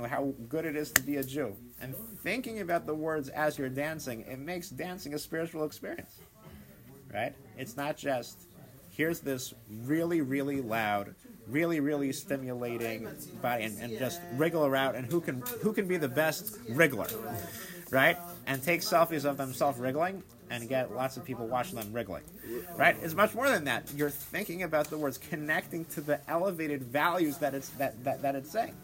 how 0.09 0.33
good 0.49 0.65
it 0.65 0.77
is 0.77 0.93
to 0.93 1.03
be 1.03 1.17
a 1.17 1.25
Jew, 1.25 1.57
and 1.81 1.95
thinking 2.23 2.61
about 2.61 2.87
the 2.87 2.95
words 2.95 3.29
as 3.31 3.59
you're 3.59 3.69
dancing, 3.69 4.21
it 4.23 4.39
makes 4.39 4.71
dancing 4.71 5.15
a 5.15 5.19
spiritual 5.19 5.65
experience. 5.65 6.21
Right? 7.13 7.35
It's 7.57 7.77
not 7.77 7.97
just, 7.97 8.39
here's 8.91 9.21
this 9.21 9.55
really, 9.85 10.21
really 10.21 10.61
loud, 10.61 11.15
really, 11.47 11.81
really 11.81 12.13
stimulating 12.13 13.09
body 13.41 13.65
and, 13.65 13.79
and 13.81 13.99
just 13.99 14.21
wriggle 14.35 14.67
around 14.67 14.95
and 14.97 15.07
who 15.07 15.21
can 15.21 15.43
who 15.63 15.73
can 15.73 15.89
be 15.89 15.97
the 15.97 16.09
best 16.09 16.59
wriggler, 16.69 17.11
right? 17.91 18.17
And 18.47 18.63
take 18.63 18.81
selfies 18.81 19.25
of 19.25 19.37
themselves 19.37 19.79
wriggling 19.79 20.23
and 20.51 20.69
get 20.69 20.95
lots 20.95 21.17
of 21.17 21.25
people 21.25 21.47
watching 21.47 21.79
them 21.79 21.93
wriggling. 21.93 22.23
Right? 22.77 22.97
It's 23.03 23.15
much 23.15 23.35
more 23.35 23.49
than 23.49 23.65
that. 23.65 23.93
You're 23.95 24.11
thinking 24.11 24.63
about 24.63 24.89
the 24.89 24.99
words, 24.99 25.19
connecting 25.19 25.85
to 25.87 26.01
the 26.01 26.21
elevated 26.29 26.83
values 26.83 27.39
that 27.39 27.55
it's 27.55 27.69
that, 27.71 28.03
that, 28.05 28.23
that 28.23 28.35
it's 28.35 28.51
saying. 28.51 28.75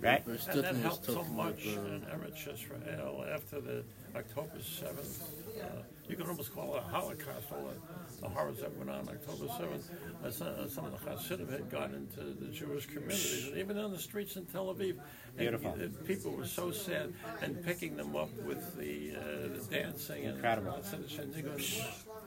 Right? 0.00 0.24
And 0.26 0.38
that 0.38 0.54
13 0.54 0.82
helped 0.82 1.06
so 1.06 1.24
much 1.24 1.66
about, 1.66 1.86
in 1.86 2.00
Eretz 2.02 2.54
Israel 2.54 3.24
after 3.32 3.60
the 3.60 3.82
October 4.14 4.58
7th. 4.58 5.22
Uh, 5.60 5.64
you 6.08 6.16
can 6.16 6.26
almost 6.26 6.54
call 6.54 6.74
it 6.76 6.78
a 6.78 6.88
Holocaust, 6.88 7.46
all 7.52 7.68
the, 7.68 8.22
the 8.22 8.28
horrors 8.28 8.58
that 8.58 8.76
went 8.76 8.90
on 8.90 9.08
October 9.08 9.46
7th. 9.46 9.90
Uh, 10.24 10.30
some, 10.30 10.48
uh, 10.48 10.68
some 10.68 10.84
of 10.86 10.92
the 10.92 11.10
Hasidim 11.10 11.48
had 11.48 11.70
gone 11.70 11.94
into 11.94 12.32
the 12.32 12.50
Jewish 12.52 12.86
communities, 12.86 13.48
and 13.48 13.58
even 13.58 13.78
on 13.78 13.92
the 13.92 13.98
streets 13.98 14.36
in 14.36 14.46
Tel 14.46 14.74
Aviv. 14.74 14.90
And, 14.90 15.36
Beautiful. 15.36 15.70
uh, 15.72 16.06
people 16.06 16.32
were 16.32 16.46
so 16.46 16.70
sad, 16.72 17.12
and 17.42 17.64
picking 17.64 17.96
them 17.96 18.16
up 18.16 18.30
with 18.44 18.76
the, 18.76 19.12
uh, 19.16 19.58
the 19.58 19.66
dancing. 19.70 20.24
And, 20.24 20.36
Incredible. 20.36 20.72
And 20.92 21.34
they 21.34 21.42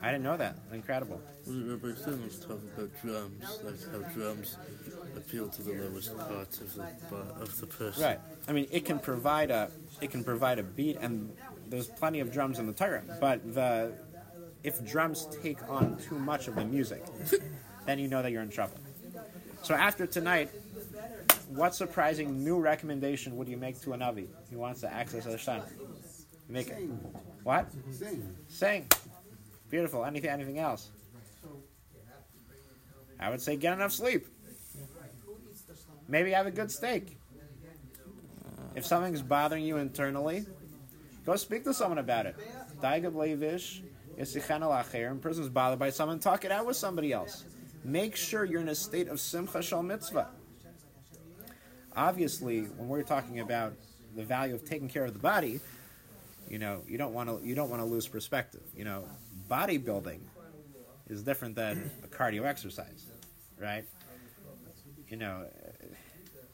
I 0.00 0.10
didn't 0.10 0.24
know 0.24 0.36
that. 0.36 0.56
Incredible. 0.72 1.20
Rabbi 1.46 1.94
Stern 1.94 2.24
was 2.24 2.38
talking 2.38 2.68
about 2.76 2.90
drums, 3.02 3.60
like 3.62 3.92
how 3.92 4.08
drums 4.12 4.56
appeal 5.16 5.48
to 5.48 5.62
the 5.62 5.72
lowest 5.72 6.16
parts 6.18 6.60
of 6.60 6.74
the 6.74 6.82
of 7.40 7.60
the 7.60 7.66
person. 7.66 8.02
Right. 8.02 8.20
I 8.48 8.52
mean, 8.52 8.66
it 8.70 8.84
can 8.84 8.98
provide 8.98 9.50
a 9.50 9.70
it 10.00 10.10
can 10.10 10.24
provide 10.24 10.58
a 10.58 10.64
beat, 10.64 10.96
and 11.00 11.32
there's 11.72 11.88
plenty 11.88 12.20
of 12.20 12.30
drums 12.30 12.58
in 12.58 12.66
the 12.66 12.72
Torah. 12.72 13.02
But 13.20 13.54
the 13.54 13.92
if 14.62 14.84
drums 14.84 15.26
take 15.42 15.58
on 15.68 15.96
too 15.98 16.18
much 16.18 16.46
of 16.46 16.54
the 16.54 16.64
music, 16.64 17.02
then 17.86 17.98
you 17.98 18.08
know 18.08 18.22
that 18.22 18.30
you're 18.30 18.42
in 18.42 18.50
trouble. 18.50 18.76
So 19.62 19.74
after 19.74 20.06
tonight, 20.06 20.50
what 21.48 21.74
surprising 21.74 22.44
new 22.44 22.60
recommendation 22.60 23.36
would 23.36 23.48
you 23.48 23.56
make 23.56 23.80
to 23.82 23.92
a 23.94 23.96
Navi 23.96 24.26
who 24.50 24.58
wants 24.58 24.80
to 24.82 24.92
access 24.92 25.24
Hashem? 25.24 25.62
Make 26.48 26.68
it. 26.68 26.90
What? 27.42 27.66
Sing. 27.90 28.36
Sing. 28.48 28.86
Beautiful. 29.70 30.04
Anything 30.04 30.30
anything 30.30 30.58
else? 30.58 30.90
I 33.18 33.30
would 33.30 33.40
say 33.40 33.56
get 33.56 33.72
enough 33.72 33.92
sleep. 33.92 34.26
Maybe 36.08 36.32
have 36.32 36.46
a 36.46 36.50
good 36.50 36.70
steak. 36.70 37.16
If 38.74 38.84
something's 38.84 39.22
bothering 39.22 39.64
you 39.64 39.76
internally, 39.76 40.44
go 41.24 41.36
speak 41.36 41.64
to 41.64 41.74
someone 41.74 41.98
about 41.98 42.26
it. 42.26 42.36
Daigab 42.80 43.14
Levish, 43.14 43.82
al 44.50 44.84
and 44.94 45.22
person's 45.22 45.48
bothered 45.48 45.78
by 45.78 45.90
someone, 45.90 46.18
talk 46.18 46.44
it 46.44 46.52
out 46.52 46.66
with 46.66 46.76
somebody 46.76 47.12
else. 47.12 47.44
Make 47.84 48.16
sure 48.16 48.44
you're 48.44 48.60
in 48.60 48.68
a 48.68 48.74
state 48.74 49.08
of 49.08 49.20
simcha 49.20 49.62
shel 49.62 49.82
mitzvah. 49.82 50.28
Obviously, 51.96 52.62
when 52.62 52.88
we're 52.88 53.02
talking 53.02 53.40
about 53.40 53.74
the 54.14 54.22
value 54.22 54.54
of 54.54 54.64
taking 54.64 54.88
care 54.88 55.04
of 55.04 55.12
the 55.12 55.18
body, 55.18 55.60
you 56.48 56.58
know, 56.58 56.82
you 56.86 56.98
don't 56.98 57.12
want 57.12 57.28
to 57.28 57.46
you 57.46 57.54
don't 57.54 57.70
want 57.70 57.82
to 57.82 57.86
lose 57.86 58.06
perspective. 58.06 58.62
You 58.76 58.84
know, 58.84 59.04
bodybuilding 59.50 60.20
is 61.08 61.22
different 61.22 61.54
than 61.56 61.90
a 62.04 62.06
cardio 62.06 62.44
exercise, 62.44 63.06
right? 63.58 63.84
You 65.08 65.16
know, 65.16 65.46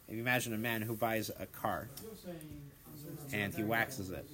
if 0.09 0.15
you 0.15 0.21
imagine 0.21 0.55
a 0.55 0.59
man 0.59 0.83
who 0.83 0.95
buys 0.95 1.31
a 1.39 1.47
car 1.47 1.89
and 3.33 3.55
he 3.55 3.63
waxes 3.63 4.11
it, 4.11 4.27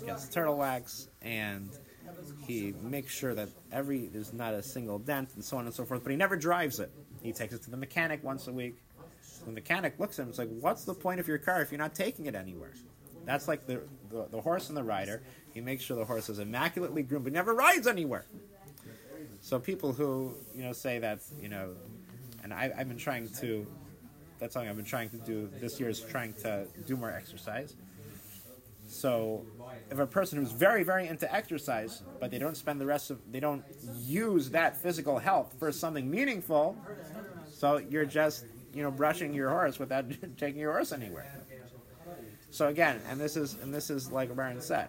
gets 0.00 0.28
turtle 0.28 0.56
wax, 0.56 1.08
and 1.22 1.70
he 2.46 2.74
makes 2.82 3.12
sure 3.12 3.34
that 3.34 3.48
every 3.72 4.06
there's 4.06 4.32
not 4.32 4.54
a 4.54 4.62
single 4.62 4.98
dent 4.98 5.30
and 5.34 5.44
so 5.44 5.56
on 5.56 5.66
and 5.66 5.74
so 5.74 5.84
forth. 5.84 6.02
But 6.02 6.10
he 6.10 6.16
never 6.16 6.36
drives 6.36 6.80
it. 6.80 6.90
He 7.22 7.32
takes 7.32 7.54
it 7.54 7.62
to 7.62 7.70
the 7.70 7.76
mechanic 7.76 8.22
once 8.22 8.46
a 8.48 8.52
week. 8.52 8.76
The 9.44 9.52
mechanic 9.52 9.98
looks 9.98 10.18
at 10.18 10.22
him. 10.22 10.28
It's 10.30 10.38
like, 10.38 10.48
what's 10.60 10.84
the 10.84 10.94
point 10.94 11.20
of 11.20 11.28
your 11.28 11.38
car 11.38 11.60
if 11.60 11.70
you're 11.70 11.78
not 11.78 11.94
taking 11.94 12.26
it 12.26 12.34
anywhere? 12.34 12.72
That's 13.24 13.48
like 13.48 13.66
the, 13.66 13.82
the, 14.10 14.26
the 14.30 14.40
horse 14.40 14.68
and 14.68 14.76
the 14.76 14.82
rider. 14.84 15.22
He 15.52 15.60
makes 15.60 15.82
sure 15.84 15.96
the 15.96 16.04
horse 16.04 16.28
is 16.28 16.38
immaculately 16.38 17.02
groomed, 17.02 17.24
but 17.24 17.32
never 17.32 17.54
rides 17.54 17.86
anywhere. 17.86 18.26
So 19.40 19.58
people 19.58 19.92
who 19.92 20.34
you 20.54 20.62
know 20.62 20.72
say 20.72 20.98
that 21.00 21.20
you 21.40 21.48
know, 21.48 21.74
and 22.42 22.52
I, 22.52 22.72
I've 22.76 22.88
been 22.88 22.98
trying 22.98 23.28
to. 23.40 23.66
That's 24.38 24.54
something 24.54 24.68
I've 24.68 24.76
been 24.76 24.84
trying 24.84 25.10
to 25.10 25.18
do 25.18 25.48
this 25.60 25.78
year 25.78 25.88
is 25.88 26.00
trying 26.00 26.32
to 26.42 26.66
do 26.86 26.96
more 26.96 27.10
exercise. 27.10 27.76
So, 28.94 29.44
if 29.90 29.98
a 29.98 30.06
person 30.06 30.38
who's 30.38 30.52
very, 30.52 30.84
very 30.84 31.08
into 31.08 31.32
exercise, 31.34 32.04
but 32.20 32.30
they 32.30 32.38
don't 32.38 32.56
spend 32.56 32.80
the 32.80 32.86
rest 32.86 33.10
of, 33.10 33.20
they 33.30 33.40
don't 33.40 33.64
use 33.98 34.50
that 34.50 34.76
physical 34.76 35.18
health 35.18 35.52
for 35.58 35.72
something 35.72 36.08
meaningful, 36.08 36.76
so 37.52 37.78
you're 37.78 38.06
just, 38.06 38.44
you 38.72 38.84
know, 38.84 38.92
brushing 38.92 39.34
your 39.34 39.50
horse 39.50 39.80
without 39.80 40.04
taking 40.36 40.60
your 40.60 40.72
horse 40.72 40.92
anywhere. 40.92 41.26
So 42.50 42.68
again, 42.68 43.00
and 43.08 43.20
this 43.20 43.36
is, 43.36 43.56
and 43.62 43.74
this 43.74 43.90
is 43.90 44.12
like 44.12 44.34
Baron 44.34 44.60
said, 44.60 44.88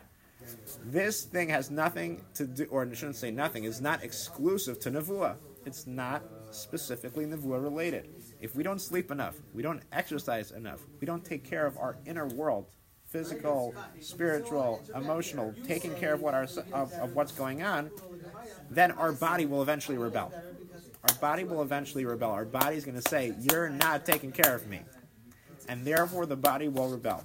this 0.85 1.23
thing 1.23 1.49
has 1.49 1.71
nothing 1.71 2.23
to 2.35 2.45
do, 2.45 2.65
or 2.65 2.83
I 2.85 2.93
shouldn't 2.93 3.15
say 3.15 3.31
nothing, 3.31 3.63
is 3.63 3.81
not 3.81 4.03
exclusive 4.03 4.79
to 4.81 4.91
Nevuah. 4.91 5.35
It's 5.65 5.87
not 5.87 6.21
specifically 6.51 7.25
Nevuah 7.25 7.61
related. 7.61 8.07
If 8.39 8.55
we 8.55 8.61
don't 8.61 8.79
sleep 8.79 9.09
enough, 9.09 9.35
we 9.51 9.63
don't 9.63 9.81
exercise 9.91 10.51
enough, 10.51 10.81
we 11.01 11.07
don't 11.07 11.25
take 11.25 11.43
care 11.43 11.65
of 11.65 11.75
our 11.79 11.97
inner 12.05 12.27
world, 12.27 12.67
physical, 13.15 13.73
spiritual, 14.01 14.83
emotional, 14.93 15.53
taking 15.65 15.95
care 15.95 16.13
of 16.13 16.21
what 16.21 16.33
our 16.33 16.43
of, 16.73 16.91
of 16.93 17.15
what's 17.15 17.31
going 17.31 17.63
on, 17.63 17.89
then 18.69 18.91
our 18.91 19.13
body 19.13 19.45
will 19.45 19.61
eventually 19.61 19.97
rebel. 19.97 20.33
Our 21.09 21.15
body 21.21 21.45
will 21.45 21.61
eventually 21.61 22.03
rebel. 22.03 22.31
Our 22.31 22.43
body's 22.43 22.83
going 22.83 23.01
to 23.01 23.09
say, 23.09 23.33
"You're 23.39 23.69
not 23.69 24.05
taking 24.05 24.33
care 24.33 24.53
of 24.53 24.67
me," 24.67 24.81
and 25.69 25.85
therefore 25.85 26.25
the 26.25 26.35
body 26.35 26.67
will 26.67 26.89
rebel. 26.89 27.23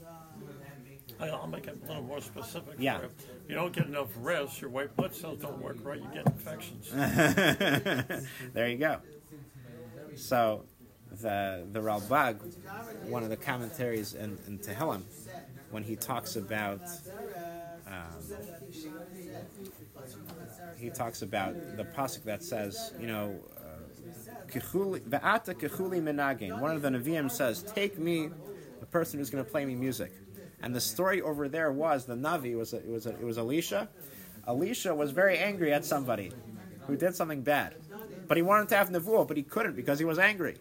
I'll 1.21 1.49
make 1.49 1.67
it 1.67 1.77
a 1.83 1.87
little 1.89 2.03
more 2.05 2.21
specific. 2.21 2.75
Yeah. 2.79 3.01
You 3.49 3.57
don't 3.57 3.73
get 3.73 3.87
enough 3.87 4.09
rest, 4.19 4.61
your 4.61 4.71
white 4.71 4.95
blood 4.97 5.13
cells 5.13 5.41
don't 5.41 5.61
work 5.61 5.77
right, 5.83 6.01
you 6.01 6.09
get 6.15 6.25
infections. 6.25 6.89
there 8.55 8.69
you 8.69 8.79
go. 8.79 8.99
So, 10.15 10.65
the 11.11 11.67
the 11.73 11.81
Ralbag, 11.81 12.37
one 13.09 13.23
of 13.23 13.31
the 13.31 13.37
commentaries 13.37 14.15
in, 14.15 14.39
in 14.47 14.59
Tehillim, 14.59 15.03
when 15.71 15.83
he 15.83 15.97
talks 15.97 16.37
about, 16.37 16.81
um, 17.87 18.23
he 20.77 20.91
talks 20.91 21.23
about 21.23 21.55
the 21.77 21.85
pasuk 21.85 22.25
that 22.25 22.43
says, 22.43 22.93
you 23.01 23.07
know, 23.07 23.35
uh, 23.57 23.61
menagin." 26.01 26.61
One 26.61 26.75
of 26.75 26.83
the 26.83 26.89
Nevi'im 26.89 27.31
says, 27.31 27.63
"Take 27.63 27.99
me, 27.99 28.31
the 28.81 28.87
person 28.87 29.19
who's 29.19 29.31
going 29.31 29.45
to 29.45 29.51
play 29.51 29.65
me 29.65 29.75
music." 29.75 30.13
And 30.63 30.75
the 30.75 30.81
story 30.81 31.23
over 31.23 31.49
there 31.49 31.73
was 31.73 32.05
the 32.05 32.15
Navi 32.15 32.57
was 32.57 32.73
it 32.73 32.87
was 32.87 33.07
it 33.07 33.23
was 33.23 33.39
Elisha. 33.39 33.89
Elisha 34.47 34.95
was 34.95 35.11
very 35.11 35.39
angry 35.39 35.73
at 35.73 35.85
somebody 35.85 36.33
who 36.87 36.97
did 36.97 37.15
something 37.15 37.43
bad, 37.43 37.77
but 38.27 38.37
he 38.37 38.43
wanted 38.43 38.69
to 38.71 38.77
have 38.77 38.89
nevuah, 38.91 39.27
but 39.29 39.37
he 39.37 39.43
couldn't 39.43 39.77
because 39.77 39.99
he 39.99 40.05
was 40.05 40.19
angry. 40.19 40.57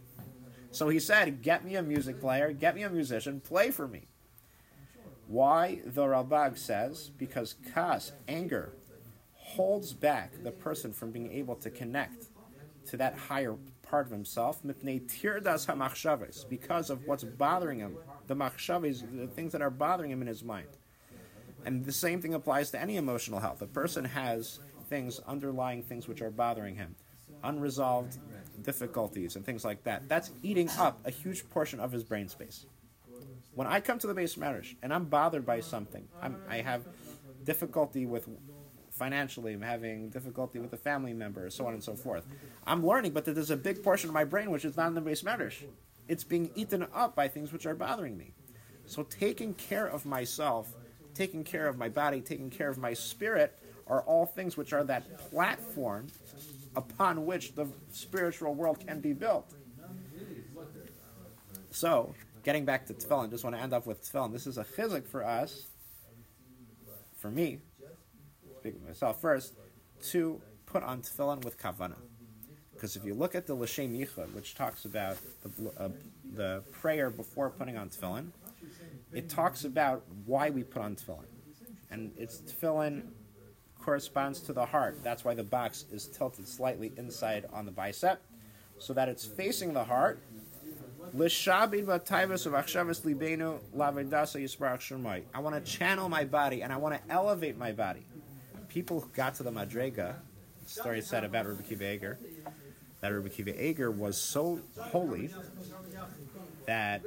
So 0.71 0.89
he 0.89 0.99
said, 0.99 1.41
"Get 1.41 1.65
me 1.65 1.75
a 1.75 1.81
music 1.81 2.19
player, 2.19 2.51
get 2.51 2.75
me 2.75 2.83
a 2.83 2.89
musician, 2.89 3.39
play 3.39 3.71
for 3.71 3.87
me." 3.87 4.07
Why 5.27 5.81
the 5.85 6.05
Ralbag 6.05 6.57
says 6.57 7.11
because 7.17 7.55
kas 7.73 8.13
anger 8.27 8.73
holds 9.33 9.93
back 9.93 10.43
the 10.43 10.51
person 10.51 10.93
from 10.93 11.11
being 11.11 11.31
able 11.31 11.55
to 11.55 11.69
connect 11.69 12.27
to 12.87 12.97
that 12.97 13.15
higher 13.15 13.55
part 13.83 14.05
of 14.05 14.11
himself 14.11 14.61
because 16.49 16.89
of 16.89 17.07
what's 17.07 17.23
bothering 17.23 17.79
him, 17.79 17.97
the 18.27 18.35
machshavos, 18.35 19.03
the 19.15 19.27
things 19.27 19.51
that 19.51 19.61
are 19.61 19.69
bothering 19.69 20.11
him 20.11 20.21
in 20.21 20.27
his 20.27 20.43
mind. 20.43 20.67
And 21.65 21.85
the 21.85 21.91
same 21.91 22.21
thing 22.21 22.33
applies 22.33 22.71
to 22.71 22.79
any 22.79 22.95
emotional 22.97 23.39
health. 23.39 23.61
A 23.61 23.67
person 23.67 24.05
has 24.05 24.59
things, 24.87 25.19
underlying 25.27 25.83
things 25.83 26.07
which 26.07 26.21
are 26.21 26.31
bothering 26.31 26.75
him, 26.75 26.95
unresolved 27.43 28.17
difficulties 28.63 29.35
and 29.35 29.45
things 29.45 29.65
like 29.65 29.83
that. 29.83 30.07
That's 30.07 30.31
eating 30.43 30.69
up 30.77 30.99
a 31.05 31.11
huge 31.11 31.49
portion 31.49 31.79
of 31.79 31.91
his 31.91 32.03
brain 32.03 32.27
space. 32.27 32.65
When 33.53 33.67
I 33.67 33.79
come 33.81 33.99
to 33.99 34.07
the 34.07 34.13
beis 34.13 34.37
medrash 34.37 34.75
and 34.81 34.93
I'm 34.93 35.05
bothered 35.05 35.45
by 35.45 35.59
something, 35.59 36.07
I'm, 36.21 36.37
I 36.49 36.57
have 36.57 36.83
difficulty 37.43 38.05
with 38.05 38.27
financially, 38.91 39.53
I'm 39.53 39.61
having 39.61 40.09
difficulty 40.09 40.59
with 40.59 40.73
a 40.73 40.77
family 40.77 41.13
member, 41.13 41.49
so 41.49 41.65
on 41.65 41.73
and 41.73 41.83
so 41.83 41.95
forth. 41.95 42.25
I'm 42.65 42.85
learning, 42.85 43.11
but 43.13 43.25
there's 43.25 43.51
a 43.51 43.57
big 43.57 43.81
portion 43.83 44.09
of 44.09 44.13
my 44.13 44.25
brain 44.25 44.51
which 44.51 44.65
is 44.65 44.77
not 44.77 44.87
in 44.87 44.93
the 44.93 45.01
beis 45.01 45.23
medrash. 45.23 45.63
It's 46.07 46.23
being 46.23 46.49
eaten 46.55 46.85
up 46.93 47.15
by 47.15 47.27
things 47.27 47.51
which 47.53 47.65
are 47.65 47.75
bothering 47.75 48.17
me. 48.17 48.33
So 48.85 49.03
taking 49.03 49.53
care 49.53 49.87
of 49.87 50.05
myself, 50.05 50.73
taking 51.13 51.43
care 51.43 51.67
of 51.67 51.77
my 51.77 51.89
body, 51.89 52.21
taking 52.21 52.49
care 52.49 52.69
of 52.69 52.77
my 52.77 52.93
spirit 52.93 53.57
are 53.87 54.01
all 54.01 54.25
things 54.25 54.57
which 54.57 54.73
are 54.73 54.83
that 54.85 55.17
platform 55.29 56.07
upon 56.75 57.25
which 57.25 57.55
the 57.55 57.67
spiritual 57.91 58.53
world 58.53 58.85
can 58.85 58.99
be 58.99 59.13
built. 59.13 59.53
So, 61.71 62.15
getting 62.43 62.65
back 62.65 62.85
to 62.87 62.93
tefillin, 62.93 63.29
just 63.29 63.43
want 63.43 63.55
to 63.55 63.61
end 63.61 63.73
up 63.73 63.85
with 63.85 64.03
tefillin. 64.03 64.31
This 64.31 64.47
is 64.47 64.57
a 64.57 64.63
chizik 64.63 65.07
for 65.07 65.23
us, 65.23 65.67
for 67.17 67.29
me, 67.29 67.59
speaking 68.59 68.81
of 68.81 68.87
myself 68.87 69.21
first, 69.21 69.53
to 70.09 70.41
put 70.65 70.83
on 70.83 71.01
tefillin 71.01 71.43
with 71.43 71.59
kavana. 71.59 71.97
Because 72.73 72.95
if 72.95 73.03
you 73.03 73.13
look 73.13 73.35
at 73.35 73.45
the 73.45 73.53
L'Shem 73.53 73.93
Yichud, 73.93 74.33
which 74.33 74.55
talks 74.55 74.85
about 74.85 75.17
the, 75.43 75.71
uh, 75.77 75.89
the 76.33 76.63
prayer 76.71 77.09
before 77.09 77.49
putting 77.49 77.77
on 77.77 77.89
tefillin, 77.89 78.31
it 79.13 79.29
talks 79.29 79.65
about 79.65 80.03
why 80.25 80.49
we 80.49 80.63
put 80.63 80.81
on 80.81 80.95
tefillin. 80.95 81.25
And 81.91 82.11
it's 82.17 82.37
tefillin 82.37 83.03
corresponds 83.89 84.39
to 84.39 84.53
the 84.53 84.67
heart. 84.67 84.99
That's 85.03 85.25
why 85.25 85.33
the 85.33 85.43
box 85.43 85.85
is 85.91 86.05
tilted 86.05 86.47
slightly 86.47 86.93
inside 86.95 87.47
on 87.51 87.65
the 87.65 87.71
bicep, 87.71 88.21
so 88.77 88.93
that 88.93 89.09
it's 89.09 89.25
facing 89.25 89.73
the 89.73 89.83
heart. 89.83 90.21
I 95.33 95.39
want 95.39 95.55
to 95.55 95.61
channel 95.65 96.07
my 96.07 96.23
body 96.23 96.61
and 96.61 96.71
I 96.71 96.77
want 96.77 97.01
to 97.01 97.11
elevate 97.11 97.57
my 97.57 97.71
body. 97.71 98.05
People 98.67 99.09
got 99.15 99.33
to 99.35 99.43
the 99.43 99.51
Madrega, 99.51 100.13
the 100.63 100.69
story 100.69 101.01
said 101.01 101.23
about 101.23 101.47
Rabbi 101.47 101.63
Akiva 101.63 101.95
Eger, 101.95 102.19
that 103.01 103.09
Rabbi 103.09 103.29
Akiva 103.29 103.59
Eger 103.59 103.89
was 103.89 104.21
so 104.21 104.59
holy 104.79 105.31
that 106.67 107.01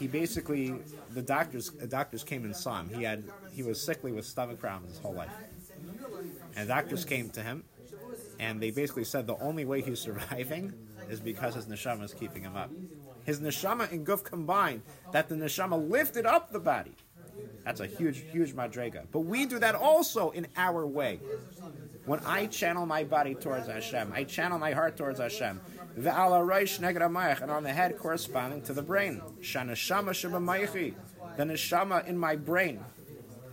he 0.00 0.08
basically 0.08 0.74
the 1.14 1.22
doctors 1.22 1.70
the 1.70 1.86
doctors 1.86 2.24
came 2.24 2.44
and 2.44 2.56
saw 2.56 2.80
him. 2.80 2.90
He 2.92 3.04
had 3.04 3.22
he 3.52 3.62
was 3.62 3.80
sickly 3.80 4.10
with 4.10 4.26
stomach 4.26 4.58
problems 4.58 4.94
his 4.94 4.98
whole 5.00 5.14
life. 5.14 5.30
And 6.56 6.68
doctors 6.68 7.04
came 7.04 7.30
to 7.30 7.42
him 7.42 7.64
and 8.38 8.60
they 8.60 8.70
basically 8.70 9.04
said 9.04 9.26
the 9.26 9.38
only 9.38 9.64
way 9.64 9.80
he's 9.80 10.00
surviving 10.00 10.72
is 11.08 11.20
because 11.20 11.54
his 11.54 11.66
neshama 11.66 12.04
is 12.04 12.14
keeping 12.14 12.42
him 12.42 12.56
up. 12.56 12.70
His 13.24 13.40
neshama 13.40 13.90
and 13.92 14.06
guf 14.06 14.24
combined, 14.24 14.82
that 15.12 15.28
the 15.28 15.36
neshama 15.36 15.88
lifted 15.88 16.26
up 16.26 16.52
the 16.52 16.58
body. 16.58 16.94
That's 17.64 17.80
a 17.80 17.86
huge, 17.86 18.24
huge 18.32 18.52
madrega. 18.54 19.04
But 19.12 19.20
we 19.20 19.46
do 19.46 19.58
that 19.60 19.74
also 19.74 20.30
in 20.30 20.48
our 20.56 20.86
way. 20.86 21.20
When 22.04 22.18
I 22.26 22.46
channel 22.46 22.84
my 22.84 23.04
body 23.04 23.36
towards 23.36 23.68
Hashem, 23.68 24.12
I 24.12 24.24
channel 24.24 24.58
my 24.58 24.72
heart 24.72 24.96
towards 24.96 25.20
Hashem, 25.20 25.60
and 25.96 26.06
on 26.08 27.62
the 27.62 27.72
head 27.72 27.96
corresponding 27.98 28.62
to 28.62 28.72
the 28.72 28.82
brain. 28.82 29.22
The 31.36 31.44
neshama 31.44 32.06
in 32.06 32.18
my 32.18 32.36
brain. 32.36 32.80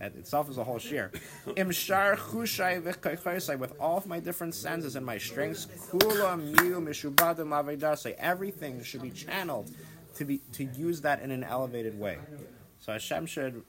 Itself 0.00 0.48
is 0.48 0.58
a 0.58 0.64
whole 0.64 0.78
shiur. 0.78 1.14
Im 1.56 1.70
shar 1.70 2.16
chushai 2.16 2.80
v'kaychaisai, 2.82 3.58
with 3.58 3.74
all 3.78 3.98
of 3.98 4.06
my 4.06 4.18
different 4.18 4.54
senses 4.54 4.96
and 4.96 5.04
my 5.04 5.18
strengths, 5.18 5.66
kula 5.90 6.38
miu 6.40 6.80
mishubadim 6.82 7.48
lavedasai. 7.48 8.14
Everything 8.18 8.82
should 8.82 9.02
be 9.02 9.10
channeled 9.10 9.70
to 10.14 10.24
be 10.24 10.38
to 10.52 10.64
use 10.64 11.00
that 11.02 11.20
in 11.20 11.30
an 11.30 11.44
elevated 11.44 11.98
way. 11.98 12.18
So 12.78 12.92
Hashem 12.92 13.26
should 13.26 13.62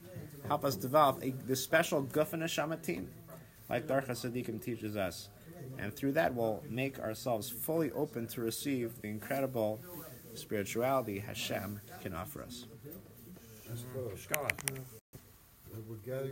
help 0.48 0.64
us 0.64 0.74
develop 0.74 1.22
a, 1.22 1.30
this 1.46 1.62
special 1.62 2.02
guf 2.02 2.32
and 2.32 2.42
neshama 2.42 2.82
team, 2.82 3.10
like 3.68 3.86
Orchos 3.86 4.24
Tzaddikim 4.24 4.62
teaches 4.62 4.96
us. 4.96 5.28
And 5.78 5.94
through 5.94 6.12
that, 6.12 6.34
we'll 6.34 6.62
make 6.68 6.98
ourselves 6.98 7.48
fully 7.48 7.90
open 7.92 8.26
to 8.28 8.40
receive 8.40 9.00
the 9.00 9.08
incredible 9.08 9.80
spirituality 10.34 11.18
Hashem 11.18 11.80
can 12.02 12.14
offer 12.14 12.42
us. 12.42 12.66
Scott. 15.72 15.84
We're 15.88 15.96
gathering 15.96 16.30